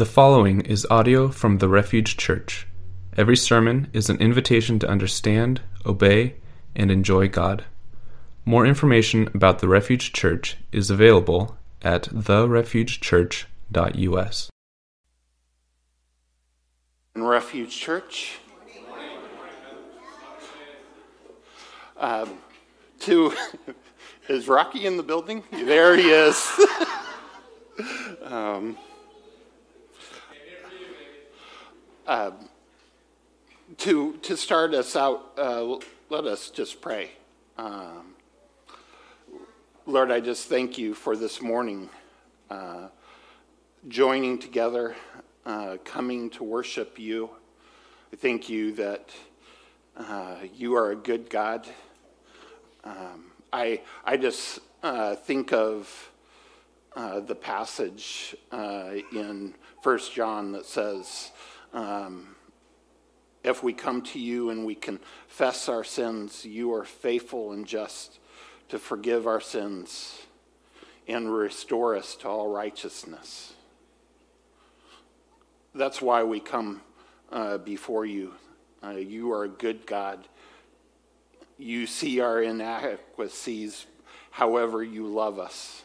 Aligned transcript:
The 0.00 0.06
following 0.06 0.62
is 0.62 0.86
audio 0.88 1.28
from 1.28 1.58
the 1.58 1.68
Refuge 1.68 2.16
Church. 2.16 2.66
Every 3.18 3.36
sermon 3.36 3.88
is 3.92 4.08
an 4.08 4.16
invitation 4.16 4.78
to 4.78 4.88
understand, 4.88 5.60
obey, 5.84 6.36
and 6.74 6.90
enjoy 6.90 7.28
God. 7.28 7.66
More 8.46 8.64
information 8.64 9.28
about 9.34 9.58
the 9.58 9.68
Refuge 9.68 10.14
Church 10.14 10.56
is 10.72 10.90
available 10.90 11.58
at 11.82 12.04
therefugechurch.us. 12.04 14.50
Refuge 17.14 17.76
Church. 17.76 18.38
Um, 21.98 22.38
to 23.00 23.34
is 24.30 24.48
Rocky 24.48 24.86
in 24.86 24.96
the 24.96 25.02
building? 25.02 25.44
There 25.52 25.94
he 25.94 26.08
is. 26.08 26.50
um, 28.22 28.78
uh, 32.10 32.32
to 33.76 34.14
to 34.14 34.36
start 34.36 34.74
us 34.74 34.96
out, 34.96 35.30
uh, 35.38 35.76
let 36.08 36.24
us 36.24 36.50
just 36.50 36.80
pray. 36.80 37.12
Um, 37.56 38.16
Lord, 39.86 40.10
I 40.10 40.18
just 40.18 40.48
thank 40.48 40.76
you 40.76 40.92
for 40.92 41.14
this 41.14 41.40
morning, 41.40 41.88
uh, 42.50 42.88
joining 43.86 44.40
together, 44.40 44.96
uh, 45.46 45.76
coming 45.84 46.30
to 46.30 46.42
worship 46.42 46.98
you. 46.98 47.30
I 48.12 48.16
thank 48.16 48.48
you 48.48 48.72
that 48.72 49.10
uh, 49.96 50.38
you 50.52 50.74
are 50.74 50.90
a 50.90 50.96
good 50.96 51.30
God. 51.30 51.68
Um, 52.82 53.26
I, 53.52 53.82
I 54.04 54.16
just 54.16 54.58
uh, 54.82 55.14
think 55.14 55.52
of 55.52 56.10
the 56.96 57.36
passage 57.36 58.34
in 58.52 59.54
First 59.80 60.12
John 60.12 60.50
that 60.52 60.66
says, 60.66 61.30
um, 61.72 62.34
if 63.42 63.62
we 63.62 63.72
come 63.72 64.02
to 64.02 64.18
you 64.18 64.50
and 64.50 64.64
we 64.66 64.74
confess 64.74 65.68
our 65.68 65.84
sins, 65.84 66.44
you 66.44 66.74
are 66.74 66.84
faithful 66.84 67.52
and 67.52 67.66
just 67.66 68.18
to 68.68 68.78
forgive 68.78 69.26
our 69.26 69.40
sins 69.40 70.20
and 71.08 71.32
restore 71.32 71.96
us 71.96 72.14
to 72.16 72.28
all 72.28 72.48
righteousness. 72.48 73.54
That's 75.74 76.02
why 76.02 76.24
we 76.24 76.40
come 76.40 76.82
uh, 77.30 77.58
before 77.58 78.04
you. 78.04 78.34
Uh, 78.82 78.90
you 78.90 79.32
are 79.32 79.44
a 79.44 79.48
good 79.48 79.86
God 79.86 80.26
you 81.60 81.86
see 81.86 82.20
our 82.20 82.42
inadequacies, 82.42 83.86
however, 84.30 84.82
you 84.82 85.06
love 85.06 85.38
us. 85.38 85.82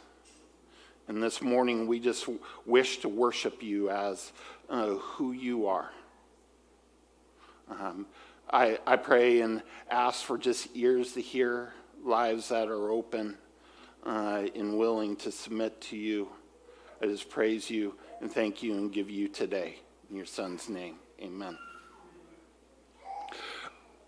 And 1.07 1.21
this 1.21 1.41
morning, 1.41 1.85
we 1.85 1.99
just 1.99 2.27
wish 2.65 2.99
to 2.99 3.09
worship 3.09 3.61
you 3.61 3.89
as 3.89 4.31
uh, 4.69 4.95
who 4.95 5.31
you 5.31 5.67
are. 5.67 5.91
Um, 7.69 8.05
I, 8.51 8.79
I 8.85 8.95
pray 8.95 9.41
and 9.41 9.63
ask 9.89 10.23
for 10.23 10.37
just 10.37 10.67
ears 10.75 11.13
to 11.13 11.21
hear, 11.21 11.73
lives 12.03 12.49
that 12.49 12.67
are 12.67 12.91
open 12.91 13.37
uh, 14.05 14.45
and 14.55 14.77
willing 14.77 15.15
to 15.17 15.31
submit 15.31 15.81
to 15.81 15.97
you. 15.97 16.29
I 17.01 17.07
just 17.07 17.29
praise 17.29 17.69
you 17.69 17.95
and 18.21 18.31
thank 18.31 18.61
you 18.61 18.73
and 18.73 18.91
give 18.91 19.09
you 19.09 19.27
today. 19.27 19.79
In 20.09 20.15
your 20.15 20.27
son's 20.27 20.69
name, 20.69 20.97
amen 21.19 21.57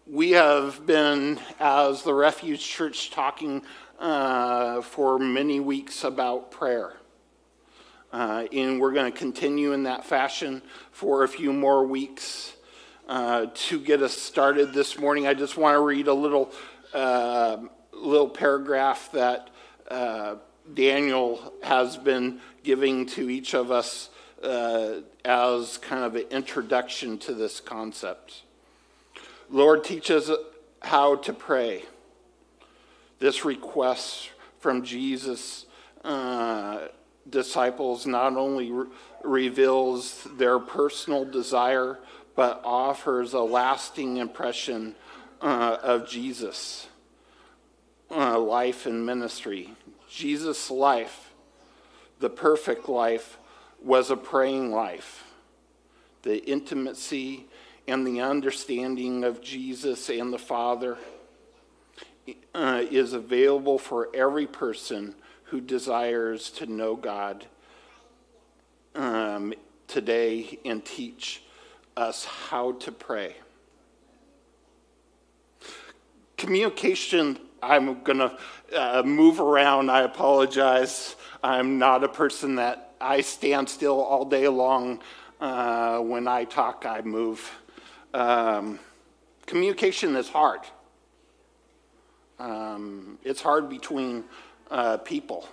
we 0.09 0.31
have 0.31 0.86
been, 0.86 1.39
as 1.59 2.03
the 2.03 2.14
Refuge 2.14 2.64
Church, 2.64 3.11
talking 3.11 3.64
uh, 3.99 4.81
for 4.81 5.19
many 5.19 5.59
weeks 5.59 6.03
about 6.03 6.49
prayer. 6.52 6.94
Uh, 8.11 8.45
and 8.53 8.80
we're 8.80 8.94
going 8.94 9.11
to 9.11 9.17
continue 9.17 9.73
in 9.73 9.83
that 9.83 10.05
fashion 10.05 10.61
for 10.91 11.23
a 11.23 11.27
few 11.27 11.52
more 11.52 11.86
weeks. 11.86 12.53
Uh, 13.08 13.47
to 13.53 13.80
get 13.80 14.02
us 14.02 14.14
started 14.14 14.73
this 14.73 14.99
morning, 14.99 15.27
I 15.27 15.33
just 15.33 15.58
want 15.58 15.75
to 15.75 15.81
read 15.81 16.08
a 16.08 16.14
little, 16.14 16.52
uh, 16.94 17.58
little 17.93 18.30
paragraph 18.30 19.09
that 19.14 19.49
uh, 19.89 20.36
Daniel 20.73 21.54
has 21.64 21.98
been 21.98 22.39
giving 22.64 23.05
to 23.08 23.30
each 23.30 23.54
of 23.54 23.71
us 23.71 24.10
uh, 24.43 25.02
as 25.23 25.77
kind 25.77 26.04
of 26.04 26.15
an 26.15 26.26
introduction 26.31 27.17
to 27.20 27.33
this 27.33 27.60
concept. 27.60 28.43
Lord, 29.49 29.83
teach 29.83 30.11
us 30.11 30.30
how 30.81 31.15
to 31.15 31.33
pray. 31.33 31.83
This 33.20 33.45
request 33.45 34.30
from 34.60 34.83
Jesus' 34.83 35.65
uh, 36.04 36.87
disciples 37.30 38.05
not 38.05 38.36
only 38.36 38.71
re- 38.71 38.88
reveals 39.23 40.27
their 40.38 40.60
personal 40.60 41.26
desire, 41.26 41.99
but 42.36 42.61
offers 42.64 43.33
a 43.33 43.39
lasting 43.39 44.17
impression 44.17 44.95
uh, 45.42 45.77
of 45.82 46.08
Jesus' 46.08 46.87
uh, 48.11 48.39
life 48.39 48.86
and 48.86 49.05
ministry. 49.05 49.73
Jesus' 50.10 50.71
life, 50.71 51.32
the 52.20 52.30
perfect 52.30 52.87
life, 52.87 53.37
was 53.82 54.10
a 54.10 54.17
praying 54.17 54.71
life. 54.71 55.23
The 56.23 56.43
intimacy 56.49 57.45
and 57.87 58.05
the 58.05 58.21
understanding 58.21 59.23
of 59.23 59.42
Jesus 59.42 60.10
and 60.10 60.33
the 60.33 60.39
Father 60.39 60.98
uh, 62.54 62.83
is 62.89 63.14
available 63.14 63.77
for 63.77 64.10
every 64.14 64.45
person 64.45 65.16
who 65.47 65.61
desires 65.61 66.49
to 66.52 66.65
know 66.65 66.95
God 66.95 67.45
um, 68.95 69.53
today 69.87 70.59
and 70.65 70.83
teach 70.83 71.41
us 71.95 72.25
how 72.25 72.73
to 72.73 72.91
pray. 72.91 73.35
Communication, 76.37 77.39
I'm 77.63 78.03
going 78.03 78.19
to 78.19 78.37
uh, 78.75 79.03
move 79.03 79.39
around. 79.39 79.89
I 79.89 80.02
apologize. 80.02 81.15
I'm 81.41 81.80
not 81.80 82.03
a 82.03 82.09
person 82.09 82.55
that 82.55 82.93
I 82.99 83.21
stand 83.21 83.69
still 83.69 84.02
all 84.02 84.25
day 84.25 84.47
long. 84.47 84.99
Uh, 85.39 85.99
when 85.99 86.27
I 86.27 86.43
talk, 86.43 86.86
I 86.86 87.02
move. 87.02 87.49
Um, 88.13 88.80
communication 89.45 90.15
is 90.15 90.27
hard. 90.27 90.61
Um, 92.39 93.17
it's 93.23 93.41
hard 93.41 93.69
between 93.69 94.23
uh, 94.70 94.98
people. 94.98 95.48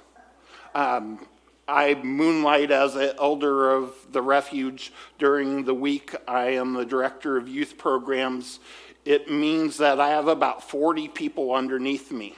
Um, 0.75 1.27
I 1.67 1.95
moonlight 1.95 2.71
as 2.71 2.95
an 2.95 3.13
elder 3.19 3.71
of 3.71 3.95
the 4.13 4.21
refuge 4.21 4.93
during 5.19 5.65
the 5.65 5.75
week. 5.75 6.15
I 6.29 6.51
am 6.51 6.75
the 6.75 6.85
director 6.85 7.37
of 7.37 7.49
youth 7.49 7.79
programs. 7.79 8.61
It 9.05 9.31
means 9.31 9.79
that 9.79 10.01
I 10.01 10.11
have 10.11 10.29
about 10.29 10.69
40 10.69 11.09
people 11.09 11.55
underneath 11.55 12.11
me 12.11 12.37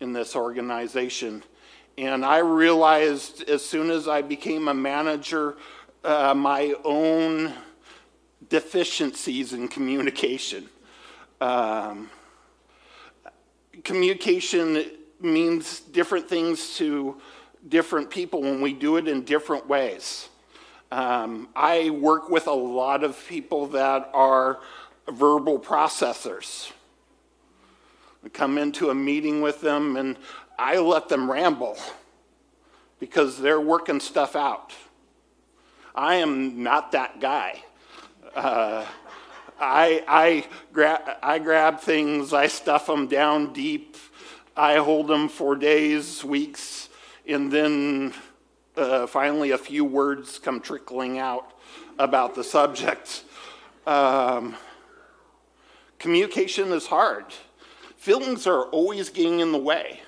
in 0.00 0.12
this 0.12 0.36
organization. 0.36 1.42
And 1.98 2.24
I 2.24 2.38
realized 2.38 3.48
as 3.48 3.64
soon 3.64 3.90
as 3.90 4.08
I 4.08 4.22
became 4.22 4.68
a 4.68 4.74
manager, 4.74 5.56
uh, 6.04 6.34
my 6.34 6.74
own 6.84 7.52
deficiencies 8.48 9.52
in 9.52 9.68
communication. 9.68 10.68
Um, 11.40 12.10
communication 13.84 14.84
means 15.22 15.80
different 15.80 16.28
things 16.28 16.76
to 16.76 17.20
different 17.68 18.10
people 18.10 18.42
when 18.42 18.60
we 18.60 18.72
do 18.72 18.96
it 18.96 19.08
in 19.08 19.22
different 19.22 19.68
ways. 19.68 20.28
Um, 20.90 21.48
I 21.56 21.90
work 21.90 22.28
with 22.28 22.46
a 22.46 22.52
lot 22.52 23.04
of 23.04 23.18
people 23.28 23.68
that 23.68 24.10
are 24.12 24.60
verbal 25.10 25.58
processors. 25.58 26.70
I 28.24 28.28
come 28.28 28.58
into 28.58 28.90
a 28.90 28.94
meeting 28.94 29.40
with 29.40 29.60
them 29.60 29.96
and 29.96 30.16
I 30.58 30.78
let 30.78 31.08
them 31.08 31.30
ramble 31.30 31.78
because 33.00 33.38
they're 33.38 33.60
working 33.60 34.00
stuff 34.00 34.36
out. 34.36 34.72
I 35.94 36.16
am 36.16 36.62
not 36.62 36.92
that 36.92 37.20
guy. 37.20 37.62
Uh, 38.34 38.86
I, 39.58 40.04
I, 40.06 40.46
gra- 40.72 41.18
I 41.22 41.38
grab 41.38 41.80
things, 41.80 42.32
I 42.32 42.48
stuff 42.48 42.86
them 42.86 43.06
down 43.06 43.52
deep, 43.52 43.96
I 44.56 44.76
hold 44.76 45.08
them 45.08 45.28
for 45.30 45.56
days, 45.56 46.22
weeks, 46.22 46.90
and 47.26 47.50
then 47.50 48.12
uh, 48.76 49.06
finally 49.06 49.52
a 49.52 49.58
few 49.58 49.82
words 49.82 50.38
come 50.38 50.60
trickling 50.60 51.18
out 51.18 51.54
about 51.98 52.34
the 52.34 52.44
subject. 52.44 53.24
Um, 53.86 54.56
communication 55.98 56.70
is 56.72 56.86
hard. 56.86 57.26
Feelings 57.96 58.46
are 58.46 58.64
always 58.64 59.08
getting 59.08 59.40
in 59.40 59.52
the 59.52 59.58
way. 59.58 60.02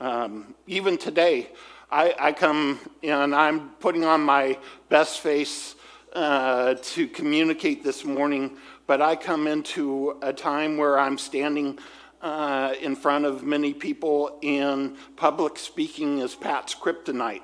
Um, 0.00 0.54
even 0.66 0.96
today, 0.96 1.50
I, 1.90 2.14
I 2.18 2.32
come 2.32 2.80
and 3.02 3.34
I'm 3.34 3.68
putting 3.80 4.04
on 4.04 4.22
my 4.22 4.56
best 4.88 5.20
face 5.20 5.74
uh, 6.14 6.76
to 6.82 7.06
communicate 7.06 7.84
this 7.84 8.02
morning, 8.02 8.56
but 8.86 9.02
I 9.02 9.14
come 9.14 9.46
into 9.46 10.16
a 10.22 10.32
time 10.32 10.78
where 10.78 10.98
I'm 10.98 11.18
standing 11.18 11.78
uh, 12.22 12.74
in 12.80 12.94
front 12.94 13.24
of 13.24 13.42
many 13.42 13.74
people, 13.74 14.38
in 14.42 14.96
public 15.16 15.58
speaking 15.58 16.18
is 16.18 16.34
Pat's 16.34 16.74
kryptonite. 16.74 17.42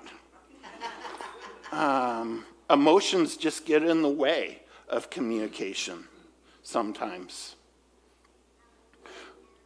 um, 1.72 2.44
emotions 2.70 3.36
just 3.36 3.66
get 3.66 3.82
in 3.82 4.02
the 4.02 4.08
way 4.08 4.62
of 4.88 5.10
communication 5.10 6.04
sometimes. 6.62 7.56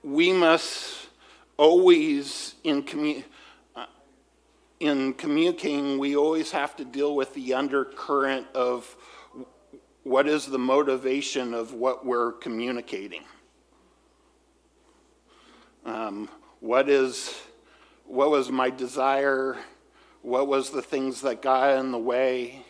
We 0.02 0.32
must 0.32 1.08
always, 1.56 2.54
in, 2.64 2.82
commu- 2.82 3.24
uh, 3.76 3.86
in 4.80 5.12
communicating, 5.12 5.98
we 5.98 6.16
always 6.16 6.50
have 6.50 6.74
to 6.76 6.84
deal 6.84 7.14
with 7.14 7.34
the 7.34 7.54
undercurrent 7.54 8.46
of 8.54 8.96
what 10.04 10.26
is 10.26 10.46
the 10.46 10.58
motivation 10.58 11.54
of 11.54 11.74
what 11.74 12.04
we're 12.04 12.32
communicating. 12.32 13.22
Um, 15.84 16.28
what 16.60 16.88
is 16.88 17.34
what 18.06 18.30
was 18.30 18.50
my 18.50 18.70
desire? 18.70 19.56
What 20.22 20.46
was 20.46 20.70
the 20.70 20.82
things 20.82 21.22
that 21.22 21.42
got 21.42 21.78
in 21.78 21.90
the 21.90 21.98
way? 21.98 22.64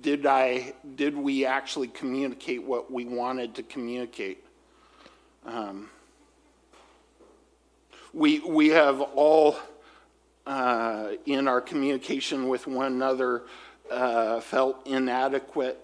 Did 0.00 0.26
I 0.26 0.72
did 0.96 1.16
we 1.16 1.44
actually 1.44 1.88
communicate 1.88 2.64
what 2.64 2.90
we 2.90 3.04
wanted 3.04 3.54
to 3.56 3.62
communicate? 3.62 4.44
Um, 5.46 5.90
we 8.12 8.40
we 8.40 8.68
have 8.70 9.00
all 9.00 9.56
uh, 10.44 11.10
in 11.24 11.46
our 11.46 11.60
communication 11.60 12.48
with 12.48 12.66
one 12.66 12.86
another 12.86 13.44
uh, 13.92 14.40
felt 14.40 14.84
inadequate, 14.86 15.78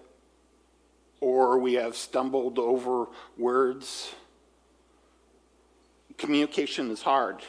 or 1.21 1.59
we 1.59 1.75
have 1.75 1.95
stumbled 1.95 2.59
over 2.59 3.07
words 3.37 4.13
communication 6.17 6.91
is 6.91 7.01
hard. 7.01 7.41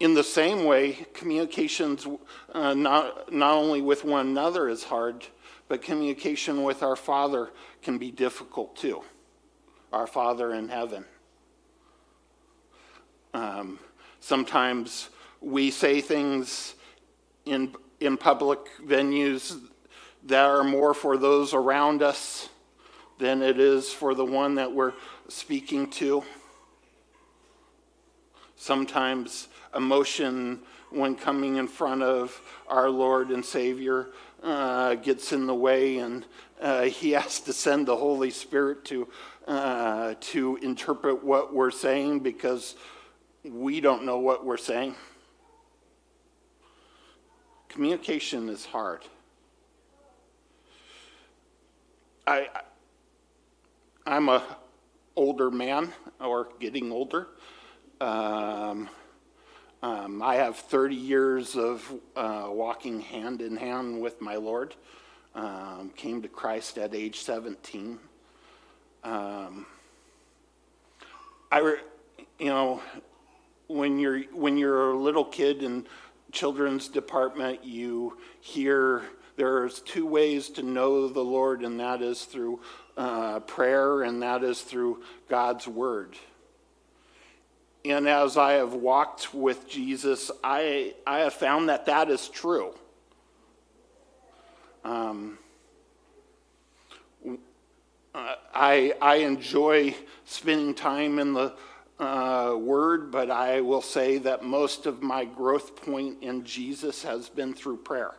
In 0.00 0.14
the 0.14 0.24
same 0.24 0.64
way, 0.64 1.06
communications 1.14 2.06
uh, 2.52 2.74
not, 2.74 3.32
not 3.32 3.54
only 3.54 3.80
with 3.80 4.04
one 4.04 4.26
another 4.26 4.68
is 4.68 4.82
hard, 4.82 5.24
but 5.68 5.80
communication 5.80 6.64
with 6.64 6.82
our 6.82 6.96
Father 6.96 7.50
can 7.82 7.98
be 7.98 8.10
difficult 8.10 8.76
too. 8.76 9.02
Our 9.92 10.06
Father 10.06 10.54
in 10.54 10.68
heaven. 10.68 11.04
Um, 13.32 13.78
sometimes 14.20 15.08
we 15.40 15.70
say 15.70 16.00
things 16.00 16.74
in, 17.44 17.74
in 18.00 18.16
public 18.16 18.58
venues 18.84 19.58
that 20.24 20.44
are 20.44 20.64
more 20.64 20.94
for 20.94 21.16
those 21.16 21.54
around 21.54 22.02
us 22.02 22.48
than 23.18 23.42
it 23.42 23.58
is 23.58 23.92
for 23.92 24.14
the 24.14 24.24
one 24.24 24.56
that 24.56 24.72
we're 24.72 24.92
speaking 25.28 25.90
to. 25.90 26.24
Sometimes 28.56 29.48
emotion, 29.74 30.60
when 30.90 31.16
coming 31.16 31.56
in 31.56 31.66
front 31.66 32.02
of 32.02 32.40
our 32.68 32.88
Lord 32.88 33.30
and 33.30 33.44
Savior, 33.44 34.08
uh, 34.42 34.94
gets 34.96 35.32
in 35.32 35.46
the 35.46 35.54
way, 35.54 35.98
and 35.98 36.24
uh, 36.60 36.82
He 36.82 37.10
has 37.12 37.40
to 37.40 37.52
send 37.52 37.88
the 37.88 37.96
Holy 37.96 38.30
Spirit 38.30 38.84
to, 38.86 39.08
uh, 39.46 40.14
to 40.20 40.56
interpret 40.62 41.24
what 41.24 41.54
we're 41.54 41.70
saying 41.70 42.20
because 42.20 42.76
we 43.44 43.80
don't 43.80 44.04
know 44.04 44.18
what 44.18 44.44
we're 44.44 44.56
saying. 44.56 44.94
Communication 47.68 48.48
is 48.48 48.66
hard. 48.66 49.04
I, 52.26 52.48
I'm 54.06 54.28
a 54.28 54.42
older 55.16 55.50
man 55.50 55.92
or 56.20 56.48
getting 56.60 56.90
older. 56.90 57.28
Um, 58.00 58.88
um, 59.82 60.22
I 60.22 60.36
have 60.36 60.56
30 60.56 60.94
years 60.94 61.56
of 61.56 61.92
uh, 62.14 62.46
walking 62.48 63.00
hand 63.00 63.42
in 63.42 63.56
hand 63.56 64.00
with 64.00 64.20
my 64.20 64.36
Lord. 64.36 64.74
Um, 65.34 65.90
came 65.96 66.22
to 66.22 66.28
Christ 66.28 66.78
at 66.78 66.94
age 66.94 67.20
17. 67.20 67.98
Um, 69.02 69.66
I, 71.50 71.58
re, 71.58 71.74
you 72.38 72.46
know, 72.46 72.80
when 73.66 73.98
you're 73.98 74.20
when 74.32 74.56
you're 74.56 74.92
a 74.92 74.96
little 74.96 75.24
kid 75.24 75.62
in 75.62 75.86
children's 76.30 76.88
department, 76.88 77.64
you 77.64 78.18
hear 78.40 79.02
there's 79.36 79.80
two 79.80 80.06
ways 80.06 80.50
to 80.50 80.62
know 80.62 81.08
the 81.08 81.24
Lord, 81.24 81.62
and 81.62 81.80
that 81.80 82.02
is 82.02 82.24
through 82.24 82.60
uh, 82.96 83.40
prayer, 83.40 84.02
and 84.02 84.22
that 84.22 84.44
is 84.44 84.60
through 84.60 85.02
God's 85.28 85.66
Word. 85.66 86.16
And 87.84 88.08
as 88.08 88.36
I 88.36 88.52
have 88.52 88.74
walked 88.74 89.34
with 89.34 89.68
Jesus, 89.68 90.30
I, 90.44 90.94
I 91.06 91.20
have 91.20 91.34
found 91.34 91.68
that 91.68 91.86
that 91.86 92.10
is 92.10 92.28
true. 92.28 92.74
Um, 94.84 95.38
I, 98.14 98.94
I 99.00 99.16
enjoy 99.16 99.96
spending 100.24 100.74
time 100.74 101.18
in 101.18 101.32
the 101.32 101.54
uh, 101.98 102.56
Word, 102.56 103.10
but 103.10 103.30
I 103.30 103.60
will 103.62 103.82
say 103.82 104.18
that 104.18 104.44
most 104.44 104.86
of 104.86 105.02
my 105.02 105.24
growth 105.24 105.76
point 105.76 106.22
in 106.22 106.44
Jesus 106.44 107.02
has 107.02 107.28
been 107.28 107.54
through 107.54 107.78
prayer. 107.78 108.14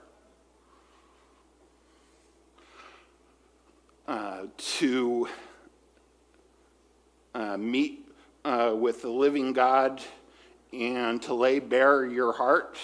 Uh, 4.06 4.48
to 4.58 5.30
uh, 7.34 7.56
meet 7.56 8.06
uh, 8.44 8.76
with 8.78 9.02
the 9.02 9.10
living 9.10 9.54
God 9.54 10.02
and 10.74 11.22
to 11.22 11.34
lay 11.34 11.60
bare 11.60 12.06
your 12.06 12.34
heart 12.34 12.78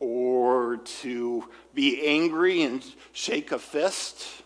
or 0.00 0.76
to 1.00 1.48
be 1.72 2.06
angry 2.06 2.60
and 2.60 2.84
shake 3.12 3.52
a 3.52 3.58
fist 3.58 4.42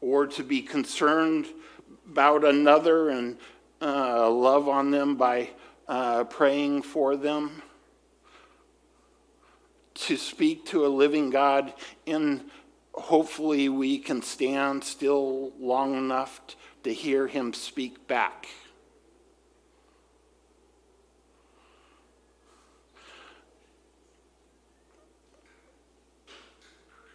or 0.00 0.24
to 0.28 0.44
be 0.44 0.62
concerned 0.62 1.48
about 2.08 2.44
another 2.44 3.10
and 3.10 3.38
uh, 3.82 4.30
love 4.30 4.68
on 4.68 4.92
them 4.92 5.16
by 5.16 5.50
uh, 5.88 6.22
praying 6.24 6.82
for 6.82 7.16
them. 7.16 7.60
To 9.94 10.16
speak 10.16 10.66
to 10.66 10.86
a 10.86 10.88
living 10.88 11.30
God 11.30 11.74
in 12.06 12.44
hopefully 12.92 13.68
we 13.68 13.98
can 13.98 14.22
stand 14.22 14.84
still 14.84 15.52
long 15.58 15.96
enough 15.96 16.40
to 16.82 16.92
hear 16.92 17.26
him 17.26 17.52
speak 17.52 18.06
back. 18.06 18.46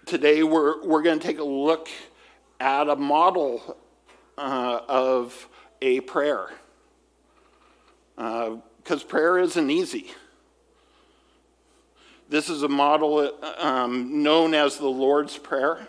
Today, 0.06 0.44
we're, 0.44 0.86
we're 0.86 1.02
going 1.02 1.18
to 1.20 1.26
take 1.26 1.40
a 1.40 1.44
look 1.44 1.90
at 2.60 2.88
a 2.88 2.96
model 2.96 3.76
uh, 4.38 4.82
of 4.88 5.50
a 5.82 6.02
prayer. 6.02 6.50
Because 8.16 9.04
uh, 9.04 9.08
prayer 9.08 9.40
isn't 9.40 9.70
easy. 9.70 10.12
This 12.28 12.50
is 12.50 12.64
a 12.64 12.68
model 12.68 13.32
um, 13.60 14.24
known 14.24 14.56
as 14.56 14.78
the 14.78 14.88
Lord's 14.88 15.38
Prayer. 15.38 15.88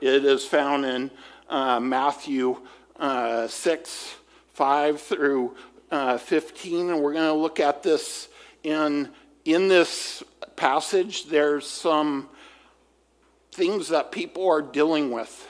It 0.00 0.24
is 0.24 0.46
found 0.46 0.86
in 0.86 1.10
uh, 1.46 1.78
Matthew 1.78 2.62
uh, 2.96 3.48
6, 3.48 4.14
5 4.54 5.00
through 5.00 5.54
uh, 5.90 6.16
15. 6.16 6.88
And 6.88 7.02
we're 7.02 7.12
going 7.12 7.26
to 7.26 7.34
look 7.34 7.60
at 7.60 7.82
this 7.82 8.28
in, 8.62 9.10
in 9.44 9.68
this 9.68 10.22
passage. 10.56 11.26
There's 11.26 11.66
some 11.66 12.30
things 13.52 13.88
that 13.88 14.10
people 14.10 14.48
are 14.48 14.62
dealing 14.62 15.10
with 15.10 15.46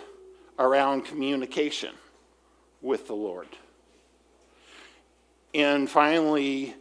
around 0.58 1.04
communication 1.04 1.94
with 2.82 3.06
the 3.06 3.14
Lord. 3.14 3.46
And 5.54 5.88
finally, 5.88 6.74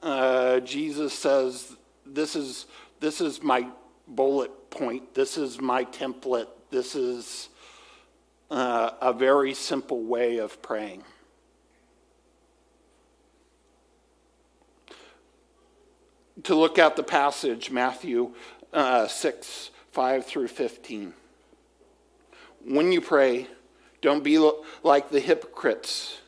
uh, 0.00 0.60
Jesus 0.60 1.12
says 1.12 1.76
this 2.14 2.36
is, 2.36 2.66
this 3.00 3.20
is 3.20 3.42
my 3.42 3.66
bullet 4.06 4.70
point, 4.70 5.14
this 5.14 5.36
is 5.36 5.60
my 5.60 5.84
template, 5.84 6.48
this 6.70 6.94
is 6.94 7.48
uh, 8.50 8.90
a 9.00 9.12
very 9.12 9.54
simple 9.54 10.02
way 10.04 10.38
of 10.38 10.60
praying. 10.62 11.02
To 16.44 16.54
look 16.54 16.78
at 16.78 16.96
the 16.96 17.02
passage, 17.02 17.70
Matthew 17.70 18.34
uh, 18.72 19.06
6, 19.06 19.70
5 19.92 20.26
through 20.26 20.48
15. 20.48 21.14
When 22.66 22.92
you 22.92 23.00
pray, 23.00 23.46
don't 24.02 24.24
be 24.24 24.38
like 24.82 25.10
the 25.10 25.20
hypocrites 25.20 26.18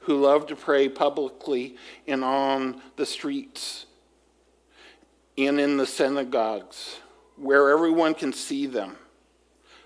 who 0.00 0.20
love 0.20 0.46
to 0.48 0.56
pray 0.56 0.88
publicly 0.88 1.76
and 2.06 2.22
on 2.22 2.82
the 2.96 3.06
streets 3.06 3.86
and 5.36 5.58
in 5.58 5.76
the 5.76 5.86
synagogues, 5.86 6.98
where 7.36 7.70
everyone 7.70 8.14
can 8.14 8.32
see 8.32 8.66
them. 8.66 8.96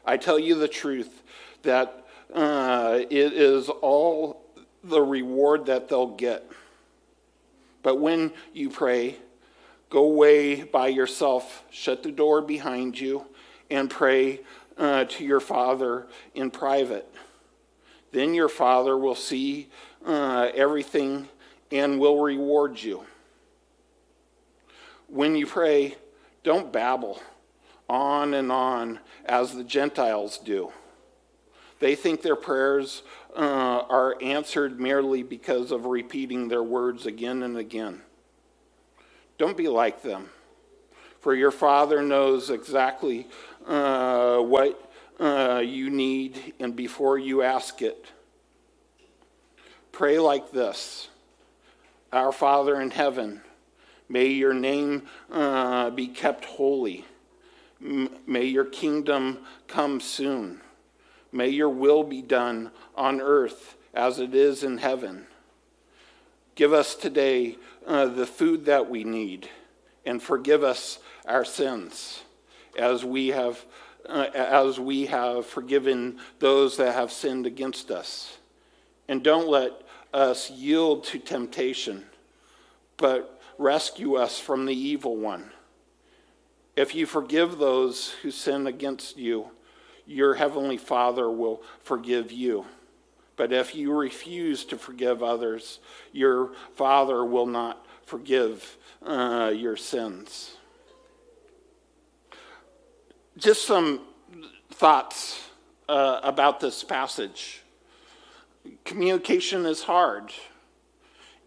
I 0.04 0.16
tell 0.16 0.38
you 0.38 0.54
the 0.54 0.68
truth 0.68 1.22
that 1.62 2.06
uh, 2.32 3.00
it 3.10 3.32
is 3.32 3.68
all 3.68 4.44
the 4.84 5.00
reward 5.00 5.66
that 5.66 5.88
they'll 5.88 6.14
get. 6.14 6.50
But 7.82 8.00
when 8.00 8.32
you 8.52 8.70
pray, 8.70 9.16
go 9.90 10.04
away 10.04 10.62
by 10.62 10.88
yourself, 10.88 11.64
shut 11.70 12.02
the 12.02 12.12
door 12.12 12.42
behind 12.42 12.98
you, 12.98 13.24
and 13.70 13.88
pray 13.88 14.40
uh, 14.76 15.04
to 15.04 15.24
your 15.24 15.40
Father 15.40 16.06
in 16.34 16.50
private. 16.50 17.12
Then 18.12 18.34
your 18.34 18.48
Father 18.48 18.96
will 18.96 19.14
see 19.14 19.68
uh, 20.04 20.50
everything 20.54 21.28
and 21.70 21.98
will 21.98 22.20
reward 22.20 22.80
you. 22.82 23.04
When 25.08 25.34
you 25.34 25.46
pray, 25.46 25.96
don't 26.44 26.72
babble 26.72 27.20
on 27.88 28.34
and 28.34 28.52
on 28.52 29.00
as 29.24 29.54
the 29.54 29.64
Gentiles 29.64 30.38
do. 30.38 30.72
They 31.80 31.94
think 31.94 32.22
their 32.22 32.36
prayers 32.36 33.02
uh, 33.36 33.84
are 33.88 34.16
answered 34.20 34.80
merely 34.80 35.22
because 35.22 35.70
of 35.70 35.86
repeating 35.86 36.48
their 36.48 36.62
words 36.62 37.06
again 37.06 37.42
and 37.42 37.56
again. 37.56 38.02
Don't 39.38 39.56
be 39.56 39.68
like 39.68 40.02
them, 40.02 40.28
for 41.20 41.34
your 41.34 41.52
Father 41.52 42.02
knows 42.02 42.50
exactly 42.50 43.28
uh, 43.66 44.38
what 44.38 44.92
uh, 45.20 45.62
you 45.64 45.90
need, 45.90 46.54
and 46.58 46.74
before 46.74 47.18
you 47.18 47.42
ask 47.42 47.80
it, 47.80 48.06
pray 49.92 50.18
like 50.18 50.50
this 50.50 51.08
Our 52.12 52.32
Father 52.32 52.80
in 52.80 52.90
heaven, 52.90 53.40
may 54.08 54.26
your 54.26 54.54
name 54.54 55.02
uh, 55.30 55.90
be 55.90 56.08
kept 56.08 56.44
holy. 56.44 57.04
May 57.80 58.44
your 58.44 58.64
kingdom 58.64 59.38
come 59.68 60.00
soon. 60.00 60.60
May 61.30 61.48
your 61.48 61.68
will 61.68 62.02
be 62.02 62.22
done 62.22 62.70
on 62.96 63.20
earth 63.20 63.76
as 63.94 64.18
it 64.18 64.34
is 64.34 64.64
in 64.64 64.78
heaven. 64.78 65.26
Give 66.54 66.72
us 66.72 66.94
today 66.94 67.56
uh, 67.86 68.06
the 68.06 68.26
food 68.26 68.64
that 68.64 68.90
we 68.90 69.04
need, 69.04 69.48
and 70.04 70.22
forgive 70.22 70.64
us 70.64 70.98
our 71.26 71.44
sins 71.44 72.22
as 72.76 73.04
we 73.04 73.28
have 73.28 73.64
uh, 74.08 74.26
as 74.34 74.80
we 74.80 75.06
have 75.06 75.44
forgiven 75.44 76.18
those 76.38 76.76
that 76.78 76.94
have 76.94 77.12
sinned 77.12 77.46
against 77.46 77.90
us. 77.90 78.38
And 79.06 79.22
don't 79.22 79.48
let 79.48 79.72
us 80.14 80.50
yield 80.50 81.04
to 81.04 81.18
temptation, 81.18 82.04
but 82.96 83.37
rescue 83.58 84.14
us 84.14 84.38
from 84.38 84.64
the 84.64 84.74
evil 84.74 85.16
one. 85.16 85.50
If 86.76 86.94
you 86.94 87.06
forgive 87.06 87.58
those 87.58 88.10
who 88.22 88.30
sin 88.30 88.66
against 88.66 89.18
you, 89.18 89.50
your 90.06 90.34
heavenly 90.34 90.78
Father 90.78 91.30
will 91.30 91.62
forgive 91.82 92.32
you. 92.32 92.64
But 93.36 93.52
if 93.52 93.74
you 93.74 93.92
refuse 93.92 94.64
to 94.66 94.78
forgive 94.78 95.22
others, 95.22 95.80
your 96.12 96.52
Father 96.74 97.24
will 97.24 97.46
not 97.46 97.86
forgive 98.04 98.76
uh, 99.04 99.52
your 99.54 99.76
sins. 99.76 100.56
Just 103.36 103.66
some 103.66 104.00
thoughts 104.70 105.40
uh, 105.88 106.20
about 106.22 106.58
this 106.58 106.82
passage. 106.82 107.62
Communication 108.84 109.66
is 109.66 109.82
hard, 109.82 110.32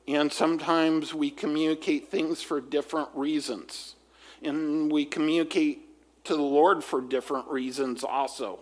and 0.08 0.32
sometimes 0.32 1.14
we 1.14 1.30
communicate 1.30 2.10
things 2.10 2.42
for 2.42 2.60
different 2.60 3.10
reasons, 3.14 3.96
and 4.42 4.92
we 4.92 5.06
communicate 5.06 5.88
to 6.26 6.36
the 6.36 6.42
Lord 6.42 6.84
for 6.84 7.02
different 7.02 7.48
reasons 7.48 8.04
also. 8.04 8.60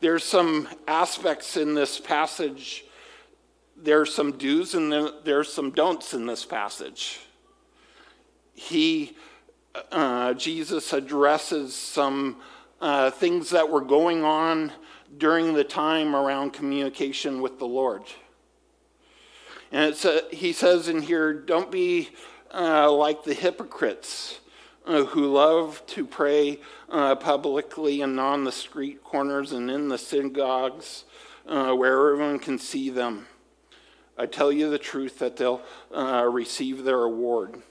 There's 0.00 0.24
some 0.24 0.68
aspects 0.86 1.56
in 1.56 1.74
this 1.74 1.98
passage, 1.98 2.84
there's 3.76 4.14
some 4.14 4.32
do's 4.32 4.74
and 4.74 5.12
there's 5.24 5.52
some 5.52 5.70
don'ts 5.70 6.14
in 6.14 6.26
this 6.26 6.44
passage. 6.44 7.20
He, 8.54 9.16
uh, 9.92 10.34
Jesus 10.34 10.92
addresses 10.92 11.74
some 11.74 12.38
uh, 12.80 13.10
things 13.10 13.50
that 13.50 13.68
were 13.68 13.80
going 13.80 14.24
on 14.24 14.72
during 15.16 15.54
the 15.54 15.64
time 15.64 16.14
around 16.14 16.52
communication 16.52 17.40
with 17.40 17.58
the 17.58 17.66
Lord. 17.66 18.02
And 19.70 19.94
he 20.30 20.52
says 20.52 20.88
in 20.88 21.02
here, 21.02 21.32
don't 21.32 21.70
be 21.70 22.08
uh, 22.52 22.90
like 22.90 23.24
the 23.24 23.34
hypocrites 23.34 24.40
uh, 24.86 25.04
who 25.04 25.26
love 25.26 25.82
to 25.88 26.06
pray 26.06 26.60
uh, 26.88 27.14
publicly 27.16 28.00
and 28.00 28.18
on 28.18 28.44
the 28.44 28.52
street 28.52 29.04
corners 29.04 29.52
and 29.52 29.70
in 29.70 29.88
the 29.88 29.98
synagogues 29.98 31.04
uh, 31.46 31.72
where 31.74 32.12
everyone 32.12 32.38
can 32.38 32.58
see 32.58 32.88
them. 32.88 33.26
I 34.16 34.26
tell 34.26 34.50
you 34.50 34.70
the 34.70 34.78
truth 34.78 35.18
that 35.18 35.36
they'll 35.36 35.60
uh, 35.94 36.26
receive 36.30 36.84
their 36.84 36.98
reward. 36.98 37.62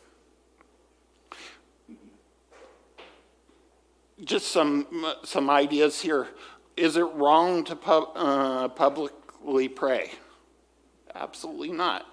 Just 4.23 4.47
some, 4.47 5.13
some 5.23 5.49
ideas 5.49 6.01
here. 6.01 6.27
Is 6.75 6.95
it 6.95 7.01
wrong 7.01 7.63
to 7.65 7.75
pub, 7.75 8.75
publicly 8.75 9.67
pray? 9.67 10.11
Absolutely 11.19 11.71
not. 11.71 12.05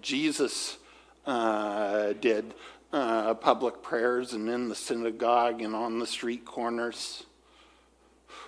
Jesus 0.00 0.78
uh, 1.26 2.14
did 2.14 2.54
uh, 2.90 3.34
public 3.34 3.82
prayers 3.82 4.32
and 4.32 4.48
in 4.48 4.70
the 4.70 4.74
synagogue 4.74 5.60
and 5.60 5.74
on 5.74 5.98
the 5.98 6.06
street 6.06 6.46
corners. 6.46 7.24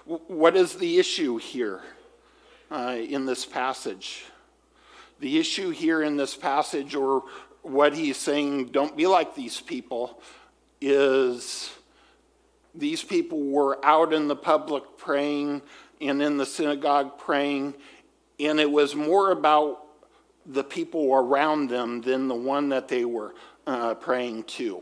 what 0.07 0.57
is 0.57 0.77
the 0.77 0.99
issue 0.99 1.37
here 1.37 1.83
uh, 2.71 2.97
in 2.99 3.27
this 3.27 3.45
passage? 3.45 4.25
The 5.21 5.39
issue 5.39 5.71
here 5.71 6.03
in 6.03 6.17
this 6.17 6.35
passage, 6.35 6.95
or 6.95 7.25
what 7.61 7.95
he's 7.95 8.17
saying, 8.17 8.69
don't 8.69 8.97
be 8.97 9.07
like 9.07 9.35
these 9.35 9.61
people, 9.61 10.23
is 10.81 11.71
these 12.75 13.05
people 13.05 13.43
were 13.43 13.85
out 13.85 14.15
in 14.15 14.27
the 14.27 14.37
public 14.37 14.85
praying 14.97 15.61
and 16.01 16.23
in 16.23 16.37
the 16.37 16.47
synagogue 16.47 17.19
praying, 17.19 17.75
and 18.41 18.61
it 18.61 18.71
was 18.71 18.95
more 18.95 19.31
about 19.31 19.85
the 20.47 20.65
people 20.65 21.13
around 21.13 21.69
them 21.69 22.01
than 22.01 22.29
the 22.29 22.35
one 22.35 22.71
that 22.71 22.89
they 22.89 23.05
were 23.05 23.35
uh, 23.67 23.95
praying 23.95 24.45
to. 24.45 24.81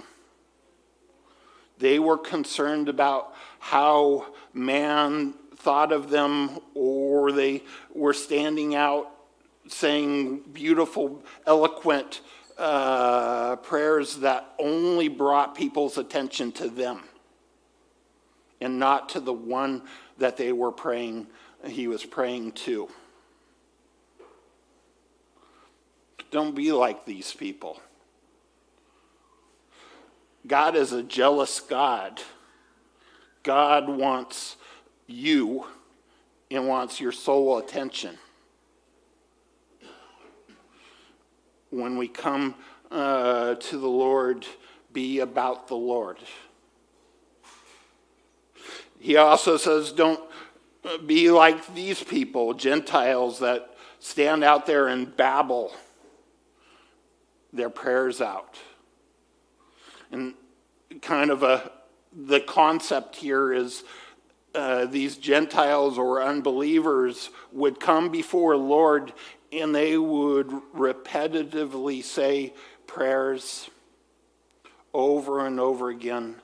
They 1.78 1.98
were 1.98 2.16
concerned 2.16 2.88
about 2.88 3.34
how 3.58 4.26
man 4.54 5.34
thought 5.56 5.92
of 5.92 6.10
them, 6.10 6.58
or 6.74 7.32
they 7.32 7.62
were 7.92 8.14
standing 8.14 8.74
out 8.74 9.10
saying 9.68 10.38
beautiful, 10.52 11.22
eloquent 11.46 12.20
uh, 12.56 13.56
prayers 13.56 14.18
that 14.18 14.54
only 14.58 15.08
brought 15.08 15.54
people's 15.54 15.98
attention 15.98 16.52
to 16.52 16.68
them 16.68 17.02
and 18.60 18.78
not 18.78 19.10
to 19.10 19.20
the 19.20 19.32
one 19.32 19.82
that 20.18 20.36
they 20.36 20.52
were 20.52 20.72
praying, 20.72 21.26
he 21.66 21.88
was 21.88 22.04
praying 22.04 22.52
to. 22.52 22.88
Don't 26.36 26.54
be 26.54 26.70
like 26.70 27.06
these 27.06 27.32
people. 27.32 27.80
God 30.46 30.76
is 30.76 30.92
a 30.92 31.02
jealous 31.02 31.60
God. 31.60 32.20
God 33.42 33.88
wants 33.88 34.56
you 35.06 35.64
and 36.50 36.68
wants 36.68 37.00
your 37.00 37.10
sole 37.10 37.56
attention. 37.56 38.18
When 41.70 41.96
we 41.96 42.06
come 42.06 42.54
uh, 42.90 43.54
to 43.54 43.78
the 43.78 43.88
Lord, 43.88 44.46
be 44.92 45.20
about 45.20 45.68
the 45.68 45.76
Lord. 45.76 46.18
He 48.98 49.16
also 49.16 49.56
says, 49.56 49.90
don't 49.90 50.20
be 51.06 51.30
like 51.30 51.74
these 51.74 52.04
people, 52.04 52.52
Gentiles, 52.52 53.38
that 53.38 53.74
stand 54.00 54.44
out 54.44 54.66
there 54.66 54.88
and 54.88 55.16
babble 55.16 55.72
their 57.56 57.70
prayers 57.70 58.20
out. 58.20 58.56
And 60.10 60.34
kind 61.02 61.30
of 61.30 61.42
a, 61.42 61.70
the 62.12 62.40
concept 62.40 63.16
here 63.16 63.52
is 63.52 63.84
uh, 64.54 64.86
these 64.86 65.16
Gentiles 65.16 65.98
or 65.98 66.22
unbelievers 66.22 67.30
would 67.52 67.78
come 67.78 68.10
before 68.10 68.56
Lord 68.56 69.12
and 69.52 69.74
they 69.74 69.96
would 69.96 70.48
repetitively 70.74 72.02
say 72.02 72.52
prayers 72.86 73.70
over 74.92 75.46
and 75.46 75.60
over 75.60 75.90
again, 75.90 76.36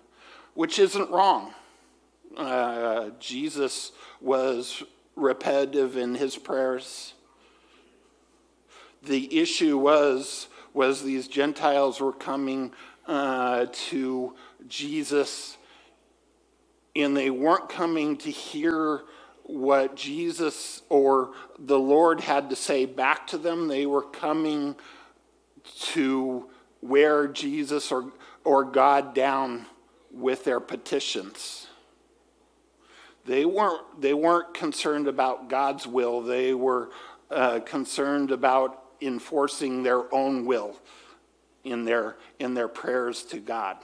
which 0.54 0.78
isn't 0.78 1.10
wrong. 1.10 1.54
Uh, 2.36 3.10
Jesus 3.18 3.92
was 4.20 4.82
repetitive 5.16 5.96
in 5.96 6.14
his 6.14 6.36
prayers. 6.36 7.14
The 9.02 9.40
issue 9.40 9.78
was 9.78 10.48
was 10.74 11.02
these 11.02 11.28
Gentiles 11.28 12.00
were 12.00 12.12
coming 12.12 12.72
uh, 13.06 13.66
to 13.90 14.34
Jesus, 14.68 15.56
and 16.94 17.16
they 17.16 17.30
weren't 17.30 17.68
coming 17.68 18.16
to 18.18 18.30
hear 18.30 19.02
what 19.44 19.96
Jesus 19.96 20.82
or 20.88 21.32
the 21.58 21.78
Lord 21.78 22.20
had 22.20 22.50
to 22.50 22.56
say 22.56 22.86
back 22.86 23.26
to 23.28 23.38
them. 23.38 23.68
They 23.68 23.86
were 23.86 24.02
coming 24.02 24.76
to 25.92 26.48
wear 26.80 27.28
Jesus 27.28 27.92
or, 27.92 28.12
or 28.44 28.64
God 28.64 29.14
down 29.14 29.66
with 30.12 30.44
their 30.44 30.60
petitions. 30.60 31.66
They 33.24 33.44
weren't, 33.44 34.00
they 34.00 34.14
weren't 34.14 34.52
concerned 34.54 35.06
about 35.06 35.48
God's 35.48 35.86
will, 35.86 36.22
they 36.22 36.54
were 36.54 36.90
uh, 37.30 37.60
concerned 37.60 38.30
about 38.30 38.81
enforcing 39.02 39.82
their 39.82 40.12
own 40.14 40.46
will 40.46 40.76
in 41.64 41.84
their, 41.84 42.16
in 42.38 42.54
their 42.54 42.68
prayers 42.68 43.22
to 43.24 43.38
God. 43.38 43.76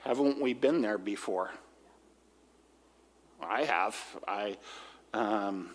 Haven't 0.00 0.40
we 0.40 0.54
been 0.54 0.80
there 0.80 0.98
before? 0.98 1.50
I 3.42 3.64
have. 3.64 3.96
I, 4.26 4.56
um, 5.12 5.70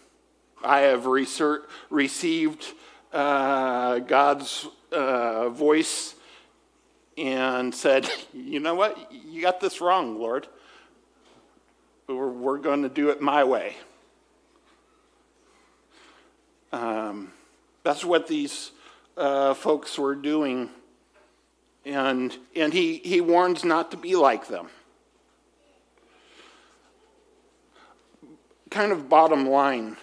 I 0.63 0.81
have 0.81 1.05
research, 1.05 1.63
received 1.89 2.65
uh, 3.11 3.99
God's 3.99 4.67
uh, 4.91 5.49
voice 5.49 6.15
and 7.17 7.73
said, 7.73 8.09
You 8.33 8.59
know 8.59 8.75
what? 8.75 9.11
You 9.11 9.41
got 9.41 9.59
this 9.59 9.81
wrong, 9.81 10.19
Lord. 10.19 10.47
We're, 12.07 12.27
we're 12.27 12.57
going 12.57 12.83
to 12.83 12.89
do 12.89 13.09
it 13.09 13.21
my 13.21 13.43
way. 13.43 13.75
Um, 16.73 17.31
that's 17.83 18.03
what 18.03 18.25
these 18.25 18.71
uh, 19.15 19.53
folks 19.53 19.97
were 19.99 20.15
doing. 20.15 20.69
And, 21.85 22.35
and 22.55 22.73
he, 22.73 22.97
he 22.97 23.21
warns 23.21 23.63
not 23.63 23.91
to 23.91 23.97
be 23.97 24.15
like 24.15 24.47
them. 24.47 24.69
Kind 28.71 28.91
of 28.91 29.07
bottom 29.07 29.47
line, 29.47 29.97